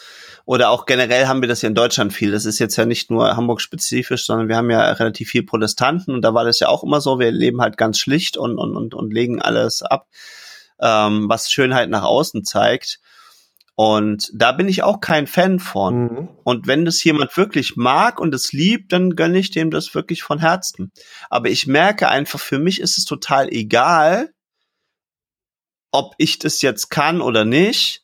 [0.45, 2.31] Oder auch generell haben wir das ja in Deutschland viel.
[2.31, 6.21] Das ist jetzt ja nicht nur Hamburg-spezifisch, sondern wir haben ja relativ viel Protestanten und
[6.21, 7.17] da war das ja auch immer so.
[7.17, 10.07] Wir leben halt ganz schlicht und, und, und, und legen alles ab,
[10.79, 12.99] ähm, was Schönheit nach außen zeigt.
[13.75, 16.03] Und da bin ich auch kein Fan von.
[16.03, 16.29] Mhm.
[16.43, 20.23] Und wenn das jemand wirklich mag und es liebt, dann gönne ich dem das wirklich
[20.23, 20.91] von Herzen.
[21.29, 24.31] Aber ich merke einfach, für mich ist es total egal,
[25.91, 28.03] ob ich das jetzt kann oder nicht,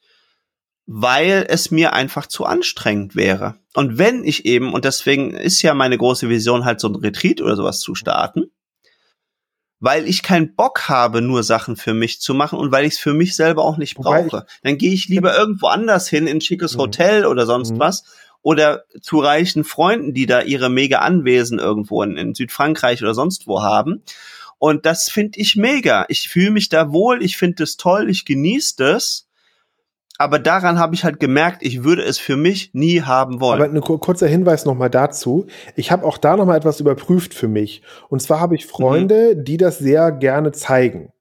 [0.86, 3.55] weil es mir einfach zu anstrengend wäre.
[3.73, 7.39] Und wenn ich eben, und deswegen ist ja meine große Vision halt so ein Retreat
[7.39, 8.51] oder sowas zu starten,
[9.82, 13.00] weil ich keinen Bock habe, nur Sachen für mich zu machen und weil ich es
[13.00, 14.46] für mich selber auch nicht brauche.
[14.63, 16.82] Dann gehe ich lieber irgendwo anders hin, in ein schickes mhm.
[16.82, 17.80] Hotel oder sonst mhm.
[17.80, 18.04] was
[18.44, 23.48] oder zu reichen Freunden, die da ihre mega Anwesen irgendwo in, in Südfrankreich oder sonst
[23.48, 24.04] wo haben.
[24.60, 26.06] Und das finde ich mega.
[26.08, 29.28] Ich fühle mich da wohl, ich finde es toll, ich genieße das
[30.21, 33.62] aber daran habe ich halt gemerkt, ich würde es für mich nie haben wollen.
[33.62, 35.47] Aber ein kurzer Hinweis nochmal dazu.
[35.75, 37.81] Ich habe auch da nochmal etwas überprüft für mich.
[38.10, 39.43] Und zwar habe ich Freunde, mhm.
[39.43, 41.12] die das sehr gerne zeigen.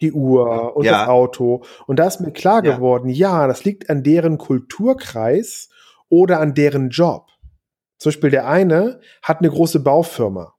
[0.00, 1.00] Die Uhr und ja.
[1.00, 1.64] das Auto.
[1.86, 2.74] Und da ist mir klar ja.
[2.74, 5.68] geworden, ja, das liegt an deren Kulturkreis
[6.08, 7.28] oder an deren Job.
[7.98, 10.54] Zum Beispiel der eine hat eine große Baufirma.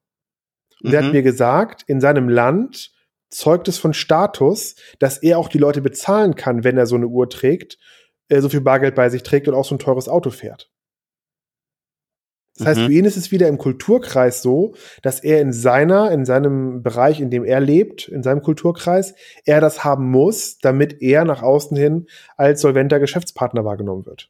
[0.81, 0.91] Und mhm.
[0.91, 1.13] der hat mhm.
[1.13, 2.94] mir gesagt, in seinem Land
[3.35, 7.07] zeugt es von Status, dass er auch die Leute bezahlen kann, wenn er so eine
[7.07, 7.77] Uhr trägt,
[8.29, 10.71] äh, so viel Bargeld bei sich trägt und auch so ein teures Auto fährt.
[12.57, 12.85] Das heißt, mhm.
[12.85, 17.19] für ihn ist es wieder im Kulturkreis so, dass er in seiner, in seinem Bereich,
[17.19, 21.75] in dem er lebt, in seinem Kulturkreis, er das haben muss, damit er nach außen
[21.75, 24.29] hin als solventer Geschäftspartner wahrgenommen wird.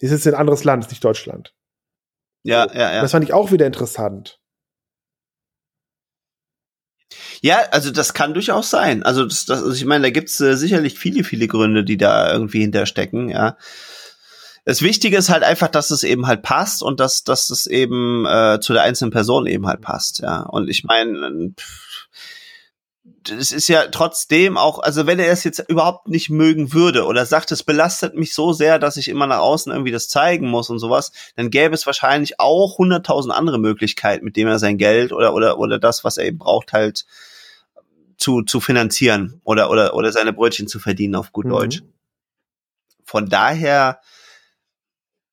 [0.00, 1.52] Das ist ein anderes Land, nicht Deutschland.
[2.44, 3.02] Ja, ja, ja.
[3.02, 4.40] Das fand ich auch wieder interessant.
[7.40, 9.02] Ja, also das kann durchaus sein.
[9.02, 12.32] Also, das, das, also ich meine, da gibt's äh, sicherlich viele, viele Gründe, die da
[12.32, 13.56] irgendwie hinterstecken, ja.
[14.66, 18.24] Das Wichtige ist halt einfach, dass es eben halt passt und dass, dass es eben
[18.24, 20.40] äh, zu der einzelnen Person eben halt passt, ja.
[20.40, 21.52] Und ich meine,
[23.28, 27.26] es ist ja trotzdem auch, also wenn er es jetzt überhaupt nicht mögen würde oder
[27.26, 30.70] sagt, es belastet mich so sehr, dass ich immer nach außen irgendwie das zeigen muss
[30.70, 35.12] und sowas, dann gäbe es wahrscheinlich auch hunderttausend andere Möglichkeiten, mit dem er sein Geld
[35.12, 37.04] oder oder oder das, was er eben braucht, halt
[38.16, 41.50] zu, zu finanzieren oder, oder, oder seine Brötchen zu verdienen auf gut mhm.
[41.50, 41.82] Deutsch.
[43.04, 44.00] Von daher,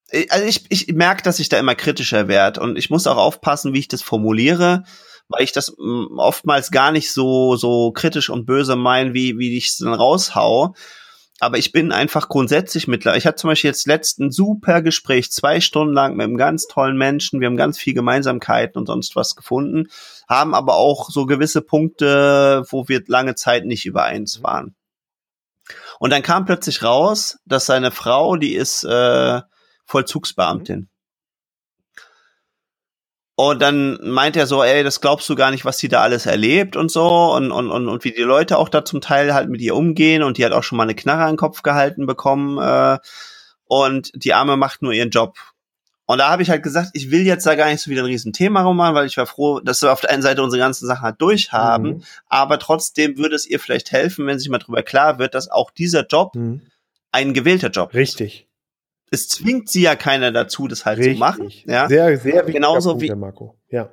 [0.10, 3.17] äh, also ich, ich merke, dass ich da immer kritischer werde und ich muss auch
[3.17, 4.84] aufpassen, wie ich das formuliere,
[5.32, 9.58] weil ich das mm, oftmals gar nicht so, so kritisch und böse mein, wie, wie
[9.58, 10.76] ich es dann raushau
[11.41, 13.17] aber ich bin einfach grundsätzlich mittlerweile.
[13.17, 16.96] Ich hatte zum Beispiel jetzt letzten super Gespräch, zwei Stunden lang mit einem ganz tollen
[16.96, 17.39] Menschen.
[17.39, 19.88] Wir haben ganz viel Gemeinsamkeiten und sonst was gefunden,
[20.30, 24.76] haben aber auch so gewisse Punkte, wo wir lange Zeit nicht übereins waren.
[26.00, 29.41] Und dann kam plötzlich raus, dass seine Frau, die ist äh,
[29.86, 30.90] Vollzugsbeamtin.
[33.36, 36.26] Und dann meint er so, ey, das glaubst du gar nicht, was sie da alles
[36.26, 39.50] erlebt und so und, und, und, und wie die Leute auch da zum Teil halt
[39.50, 42.06] mit ihr umgehen und die hat auch schon mal eine Knarre an den Kopf gehalten
[42.06, 43.00] bekommen äh,
[43.65, 45.38] und die Arme macht nur ihren Job.
[46.06, 48.08] Und da habe ich halt gesagt, ich will jetzt da gar nicht so wieder ein
[48.08, 51.04] Riesenthema rummachen, weil ich war froh, dass wir auf der einen Seite unsere ganzen Sachen
[51.04, 52.04] halt durchhaben, mhm.
[52.28, 55.72] aber trotzdem würde es ihr vielleicht helfen, wenn sich mal drüber klar wird, dass auch
[55.72, 56.62] dieser Job mhm.
[57.13, 58.20] ein gewählter Job ist.
[58.20, 58.51] Richtig
[59.12, 61.15] es zwingt sie ja keiner dazu, das halt Richtig.
[61.15, 61.52] zu machen.
[61.65, 61.88] Ja?
[61.88, 62.56] Sehr, sehr wichtig.
[62.56, 63.58] Genauso Punkt, wie, Marco.
[63.69, 63.89] Ja.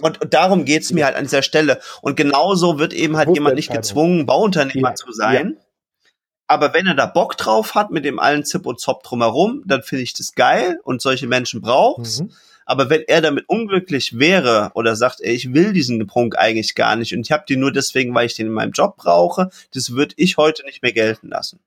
[0.00, 1.80] Und, und darum geht's mir halt an dieser Stelle.
[2.02, 4.94] Und genauso wird eben halt jemand nicht gezwungen, Bauunternehmer ja.
[4.94, 5.56] zu sein.
[5.56, 6.10] Ja.
[6.48, 9.82] Aber wenn er da Bock drauf hat mit dem allen Zip und Zop drumherum, dann
[9.82, 12.20] finde ich das geil und solche Menschen braucht's.
[12.20, 12.32] Mhm.
[12.66, 16.96] Aber wenn er damit unglücklich wäre oder sagt, ey, ich will diesen Punkt eigentlich gar
[16.96, 19.92] nicht und ich habe den nur deswegen, weil ich den in meinem Job brauche, das
[19.92, 21.60] würde ich heute nicht mehr gelten lassen.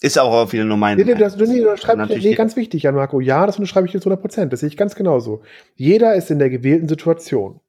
[0.00, 0.98] Ist auch wieder nur mein.
[0.98, 3.20] Nee, nee, das, nee, das schreibe ich, nee, ganz wichtig, Jan Marco.
[3.20, 4.52] Ja, das unterschreibe ich jetzt 100 Prozent.
[4.52, 5.42] Das sehe ich ganz genauso.
[5.74, 7.60] Jeder ist in der gewählten Situation.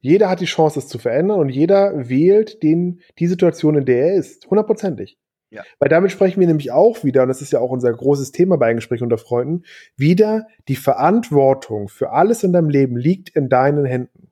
[0.00, 4.08] Jeder hat die Chance, es zu verändern und jeder wählt den, die Situation, in der
[4.08, 4.46] er ist.
[4.50, 5.18] Hundertprozentig.
[5.50, 5.62] Ja.
[5.78, 8.56] Weil damit sprechen wir nämlich auch wieder, und das ist ja auch unser großes Thema
[8.56, 9.64] bei Gesprächen unter Freunden,
[9.96, 14.30] wieder die Verantwortung für alles in deinem Leben liegt in deinen Händen.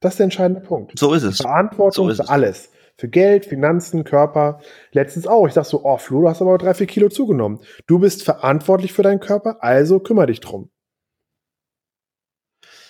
[0.00, 0.98] Das ist der entscheidende Punkt.
[0.98, 1.38] So ist es.
[1.38, 2.70] Die Verantwortung so ist für alles.
[3.00, 4.60] Für Geld, Finanzen, Körper.
[4.92, 5.46] Letztens auch.
[5.46, 7.60] Ich sag so, oh Flo, du hast aber drei, vier Kilo zugenommen.
[7.86, 10.70] Du bist verantwortlich für deinen Körper, also kümmere dich drum.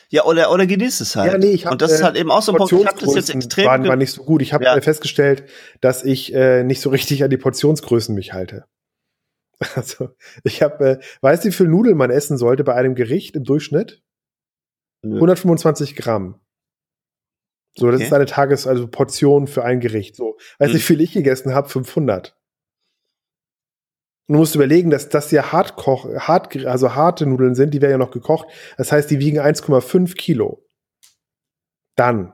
[0.08, 1.30] Ja, oder, oder genieß es halt.
[1.30, 2.98] Ja, nee, ich hab, und das ist halt eben auch so ein Punkt, ich habe
[2.98, 3.66] das jetzt extrem.
[3.66, 4.42] Waren, war nicht so gut.
[4.42, 4.80] Ich habe ja.
[4.80, 5.44] festgestellt,
[5.80, 8.64] dass ich äh, nicht so richtig an die Portionsgrößen mich halte.
[9.76, 10.08] Also,
[10.42, 13.44] ich habe, äh, weißt du, wie viel Nudeln man essen sollte bei einem Gericht im
[13.44, 14.02] Durchschnitt?
[15.04, 15.14] Ja.
[15.14, 16.40] 125 Gramm.
[17.76, 18.06] So, das okay.
[18.06, 20.16] ist eine Tages-, also Portion für ein Gericht.
[20.16, 20.74] So, weißt du, hm.
[20.74, 21.68] wie viel ich gegessen habe?
[21.68, 22.36] 500.
[24.30, 27.92] Und du musst überlegen, dass das ja Hartkoch, hart, also harte Nudeln sind, die werden
[27.92, 28.46] ja noch gekocht.
[28.76, 30.64] Das heißt, die wiegen 1,5 Kilo.
[31.96, 32.32] Dann.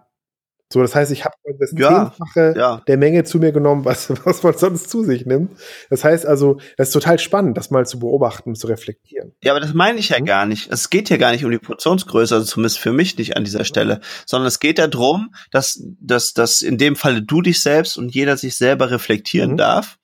[0.73, 2.83] So, das heißt, ich habe das Ja, Zehnfache ja.
[2.89, 5.53] der Menge zu mir genommen, was, was man sonst zu sich nimmt.
[5.91, 9.33] Das heißt also, das ist total spannend, das mal zu beobachten, zu reflektieren.
[9.43, 10.25] Ja, aber das meine ich ja Mhm.
[10.25, 10.71] gar nicht.
[10.73, 13.65] Es geht ja gar nicht um die Portionsgröße, also zumindest für mich nicht an dieser
[13.65, 18.15] Stelle, sondern es geht darum, dass, dass, dass in dem Falle du dich selbst und
[18.15, 19.57] jeder sich selber reflektieren Mhm.
[19.59, 19.99] darf.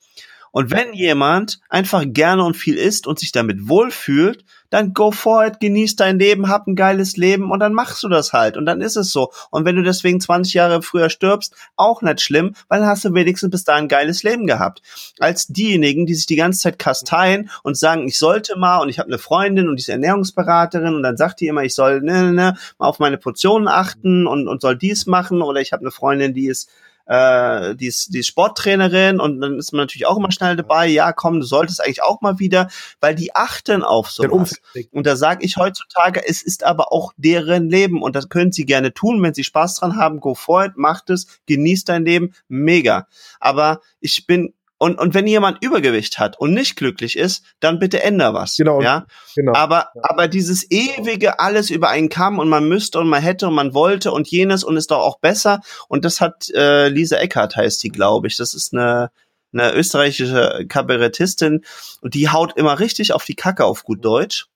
[0.53, 5.44] Und wenn jemand einfach gerne und viel isst und sich damit wohlfühlt, dann go for
[5.46, 8.64] it, genieß dein Leben, hab ein geiles Leben und dann machst du das halt und
[8.64, 9.30] dann ist es so.
[9.50, 13.12] Und wenn du deswegen 20 Jahre früher stirbst, auch nicht schlimm, weil dann hast du
[13.12, 14.82] wenigstens bis dahin ein geiles Leben gehabt.
[15.18, 18.98] Als diejenigen, die sich die ganze Zeit kasteien und sagen, ich sollte mal und ich
[18.98, 22.24] habe eine Freundin und die ist Ernährungsberaterin und dann sagt die immer, ich soll ne,
[22.24, 25.82] ne, ne, mal auf meine Portionen achten und, und soll dies machen oder ich habe
[25.82, 26.70] eine Freundin, die ist
[27.07, 30.86] äh, die ist, die ist Sporttrainerin und dann ist man natürlich auch immer schnell dabei,
[30.86, 32.68] ja komm, du solltest eigentlich auch mal wieder,
[33.00, 34.61] weil die achten auf sowas.
[34.90, 38.64] Und da sage ich heutzutage, es ist aber auch deren Leben und das können sie
[38.64, 42.34] gerne tun, wenn sie Spaß dran haben, go for it, macht es, genießt dein Leben,
[42.48, 43.07] mega.
[43.40, 48.03] Aber ich bin und, und wenn jemand Übergewicht hat und nicht glücklich ist, dann bitte
[48.03, 48.57] änder was.
[48.57, 48.83] Genau.
[48.83, 49.07] Ja?
[49.37, 49.53] Genau.
[49.55, 53.55] Aber, aber dieses ewige alles über einen Kamm und man müsste und man hätte und
[53.55, 55.61] man wollte und jenes und ist doch auch besser.
[55.87, 58.37] Und das hat äh, Lisa Eckhardt heißt die, glaube ich.
[58.37, 59.12] Das ist eine,
[59.53, 61.64] eine österreichische Kabarettistin
[62.01, 64.49] und die haut immer richtig auf die Kacke auf gut Deutsch.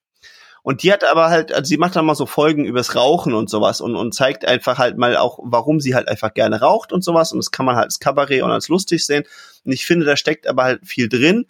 [0.67, 3.49] Und die hat aber halt, also sie macht dann mal so Folgen übers Rauchen und
[3.49, 7.05] sowas und, und zeigt einfach halt mal auch, warum sie halt einfach gerne raucht und
[7.05, 7.31] sowas.
[7.31, 9.23] Und das kann man halt als Kabarett und als lustig sehen.
[9.63, 11.45] Und ich finde, da steckt aber halt viel drin.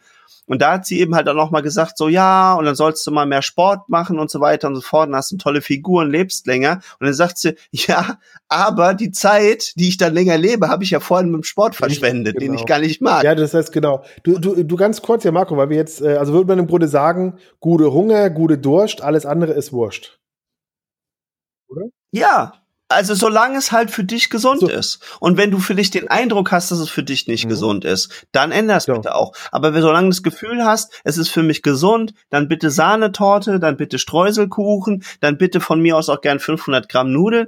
[0.48, 3.06] Und da hat sie eben halt auch noch mal gesagt, so ja, und dann sollst
[3.06, 5.62] du mal mehr Sport machen und so weiter und so fort, und hast eine tolle
[5.62, 6.80] Figur und lebst länger.
[7.00, 8.18] Und dann sagt sie, ja,
[8.48, 11.76] aber die Zeit, die ich dann länger lebe, habe ich ja vorhin mit dem Sport
[11.76, 12.60] verschwendet, den genau.
[12.60, 13.24] ich gar nicht mag.
[13.24, 14.04] Ja, das heißt genau.
[14.24, 16.68] Du, du, du ganz kurz, ja, Marco, weil wir jetzt, äh, also würde man im
[16.68, 20.18] Grunde sagen, gute Hunger, gute Durst, alles andere ist Wurscht.
[22.12, 22.54] Ja,
[22.90, 24.70] also solange es halt für dich gesund So.
[24.70, 25.00] ist.
[25.20, 27.50] Und wenn du für dich den Eindruck hast, dass es für dich nicht Mhm.
[27.50, 28.96] gesund ist, dann änder es Ja.
[28.96, 29.34] bitte auch.
[29.52, 33.60] Aber wenn solange du das Gefühl hast, es ist für mich gesund, dann bitte Sahnetorte,
[33.60, 37.48] dann bitte Streuselkuchen, dann bitte von mir aus auch gern 500 Gramm Nudeln.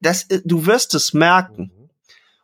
[0.00, 1.70] Das, äh, du wirst es merken.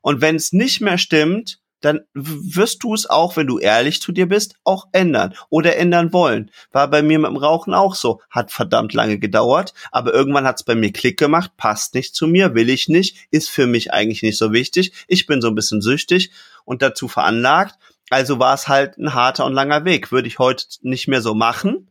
[0.01, 4.13] Und wenn es nicht mehr stimmt, dann wirst du es auch, wenn du ehrlich zu
[4.13, 6.51] dir bist, auch ändern oder ändern wollen.
[6.73, 8.21] War bei mir mit dem Rauchen auch so.
[8.31, 12.27] Hat verdammt lange gedauert, aber irgendwann hat es bei mir Klick gemacht, passt nicht zu
[12.27, 14.93] mir, will ich nicht, ist für mich eigentlich nicht so wichtig.
[15.07, 16.33] Ich bin so ein bisschen süchtig
[16.65, 17.77] und dazu veranlagt.
[18.11, 20.13] Also war es halt ein harter und langer Weg.
[20.13, 21.91] Würde ich heute nicht mehr so machen.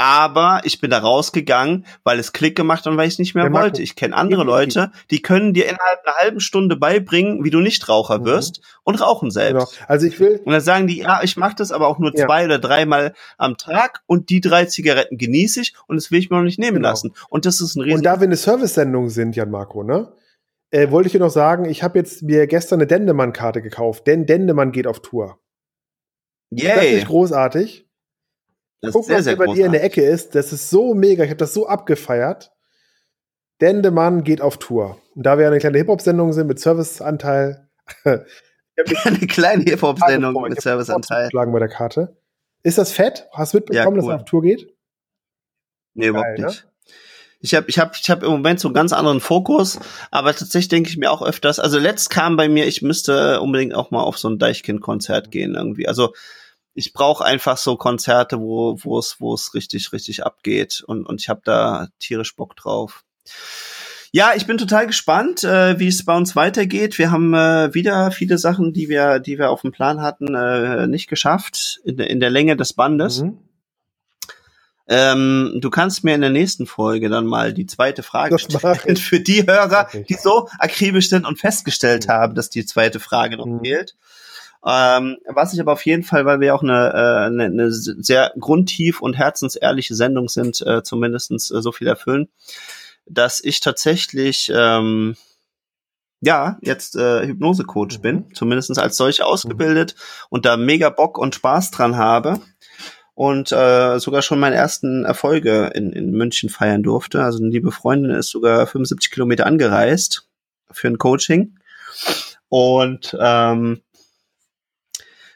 [0.00, 3.34] Aber ich bin da rausgegangen, weil es Klick gemacht hat und weil ich es nicht
[3.34, 3.82] mehr Ja, wollte.
[3.82, 4.44] Ich kenne andere.
[4.44, 8.24] Leute, die können dir innerhalb einer halben Stunde beibringen, wie du Nichtraucher Mhm.
[8.26, 9.32] wirst und rauchen Genau.
[9.58, 9.74] selbst.
[9.88, 12.26] Also ich will, Und dann sagen die, ja, ich mache das aber auch nur Ja.
[12.26, 16.30] zwei oder dreimal am Tag und die drei Zigaretten genieße ich und das will ich
[16.30, 16.90] mir noch nicht nehmen Genau.
[16.90, 17.12] lassen.
[17.28, 20.12] Und das ist ein riesen und da wir eine Service-Sendung sind, Jan Marco, ne?
[20.70, 24.26] Äh, wollte ich dir noch sagen, ich habe jetzt mir gestern eine Dendemann-Karte gekauft, denn
[24.26, 25.40] Dendemann geht auf Tour.
[26.50, 26.94] Das ist Yay.
[26.94, 27.87] nicht großartig.
[28.80, 29.84] Das Guck, ist sehr, was sehr hier bei dir in der.
[29.84, 30.34] Ecke ist.
[30.34, 31.24] Das ist so mega.
[31.24, 32.52] Ich habe das so abgefeiert.
[33.60, 34.98] Dendemann geht auf Tour.
[35.16, 37.68] Und da wir eine kleine Hip-Hop-Sendung sind mit Serviceanteil,
[39.04, 41.24] Eine kleine Hip-Hop-Sendung mit Serviceanteil.
[41.24, 42.16] zugeschlagen bei der Karte.
[42.62, 43.26] Ist das fett?
[43.32, 44.12] Hast du mitbekommen, Ja, dass cool.
[44.12, 44.74] er auf Tour geht?
[45.94, 46.46] Nee, überhaupt Geil, ne?
[46.46, 46.64] nicht.
[47.40, 49.78] Ich habe ich hab, ich hab im Moment so einen ganz anderen Fokus,
[50.10, 53.74] aber tatsächlich denke ich mir auch öfters, also letzt kam bei mir, ich müsste unbedingt
[53.74, 55.86] auch mal auf so ein Deichkind-Konzert gehen irgendwie.
[55.86, 56.14] Also
[56.78, 61.20] ich brauche einfach so Konzerte, wo wo es wo es richtig richtig abgeht und und
[61.20, 63.04] ich habe da tierisch Bock drauf.
[64.10, 66.96] Ja, ich bin total gespannt, äh, wie es bei uns weitergeht.
[66.98, 70.86] Wir haben äh, wieder viele Sachen, die wir die wir auf dem Plan hatten, äh,
[70.86, 73.20] nicht geschafft in, der- in der Länge des Bandes.
[73.22, 73.38] Mhm.
[74.90, 78.96] Ähm, du kannst mir in der nächsten Folge dann mal die zweite Frage Das stellen
[78.96, 82.12] für die Hörer, die so akribisch sind und festgestellt Mhm.
[82.12, 83.60] haben, dass die zweite Frage noch Mhm.
[83.60, 83.96] fehlt.
[84.66, 88.32] Ähm, was ich aber auf jeden Fall, weil wir auch eine, äh, eine, eine sehr
[88.38, 92.28] grundtief und herzensehrliche Sendung sind, äh, zumindestens äh, so viel erfüllen,
[93.06, 95.16] dass ich tatsächlich ähm,
[96.20, 98.02] ja jetzt äh, Hypnosecoach Mhm.
[98.02, 99.94] bin, zumindestens als solche ausgebildet
[100.28, 102.40] und da mega Bock und Spaß dran habe
[103.14, 107.22] und äh, sogar schon meine ersten Erfolge in, in München feiern durfte.
[107.22, 110.28] Also eine liebe Freundin ist sogar 75 Kilometer angereist
[110.70, 111.58] für ein Coaching.
[112.48, 113.82] Und ähm,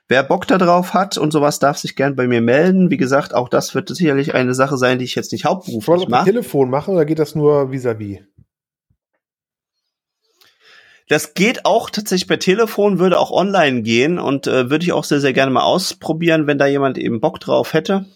[0.08, 2.90] wer Bock da drauf hat und sowas, darf sich gern bei mir melden.
[2.90, 5.96] Wie gesagt, auch das wird sicherlich eine Sache sein, die ich jetzt nicht Soll hauptberuflich
[5.96, 6.24] das per mache.
[6.26, 8.20] Telefon machen oder geht das nur vis-à-vis?
[11.08, 15.04] Das geht auch tatsächlich per Telefon, würde auch online gehen und äh, würde ich auch
[15.04, 18.06] sehr, sehr gerne mal ausprobieren, wenn da jemand eben Bock drauf hätte.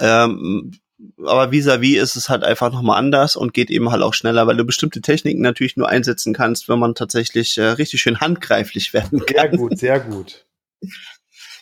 [0.00, 0.72] Ähm,
[1.18, 4.46] aber vis-à-vis -vis ist es halt einfach nochmal anders und geht eben halt auch schneller,
[4.46, 8.94] weil du bestimmte Techniken natürlich nur einsetzen kannst, wenn man tatsächlich äh, richtig schön handgreiflich
[8.94, 9.36] werden kann.
[9.36, 10.45] Sehr gut, sehr gut.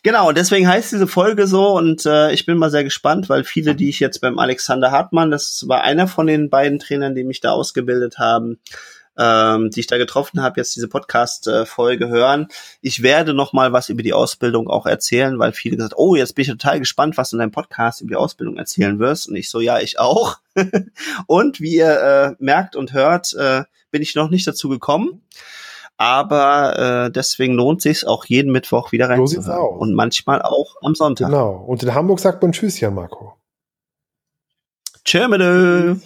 [0.02, 3.74] Genau, deswegen heißt diese Folge so und äh, ich bin mal sehr gespannt, weil viele,
[3.74, 7.40] die ich jetzt beim Alexander Hartmann, das war einer von den beiden Trainern, die mich
[7.40, 8.58] da ausgebildet haben,
[9.16, 12.48] ähm, die ich da getroffen habe, jetzt diese Podcast-Folge hören.
[12.82, 16.34] Ich werde noch mal was über die Ausbildung auch erzählen, weil viele gesagt, oh, jetzt
[16.34, 19.28] bin ich total gespannt, was du in deinem Podcast über die Ausbildung erzählen wirst.
[19.28, 20.36] Und ich so, ja, ich auch.
[21.26, 25.22] und wie ihr äh, merkt und hört, äh, bin ich noch nicht dazu gekommen
[25.96, 29.44] aber äh, deswegen lohnt sich auch jeden Mittwoch wieder reinzuhören.
[29.44, 31.28] So und manchmal auch am Sonntag.
[31.28, 31.64] Genau.
[31.66, 33.34] Und in Hamburg sagt man Tschüss, Jan Marco.
[35.04, 35.96] Tschö,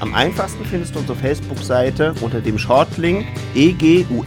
[0.00, 4.18] Am einfachsten findest du unsere Facebook-Seite unter dem Shortlink eguf.li-fb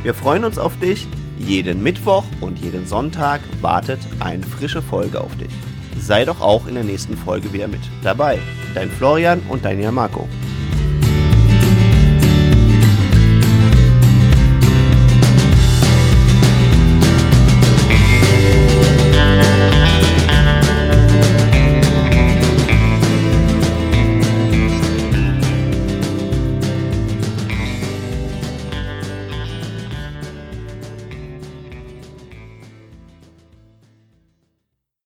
[0.02, 1.06] Wir freuen uns auf dich.
[1.38, 5.50] Jeden Mittwoch und jeden Sonntag wartet eine frische Folge auf dich
[6.00, 8.38] sei doch auch in der nächsten Folge wieder mit dabei.
[8.74, 10.28] Dein Florian und dein Jan Marco.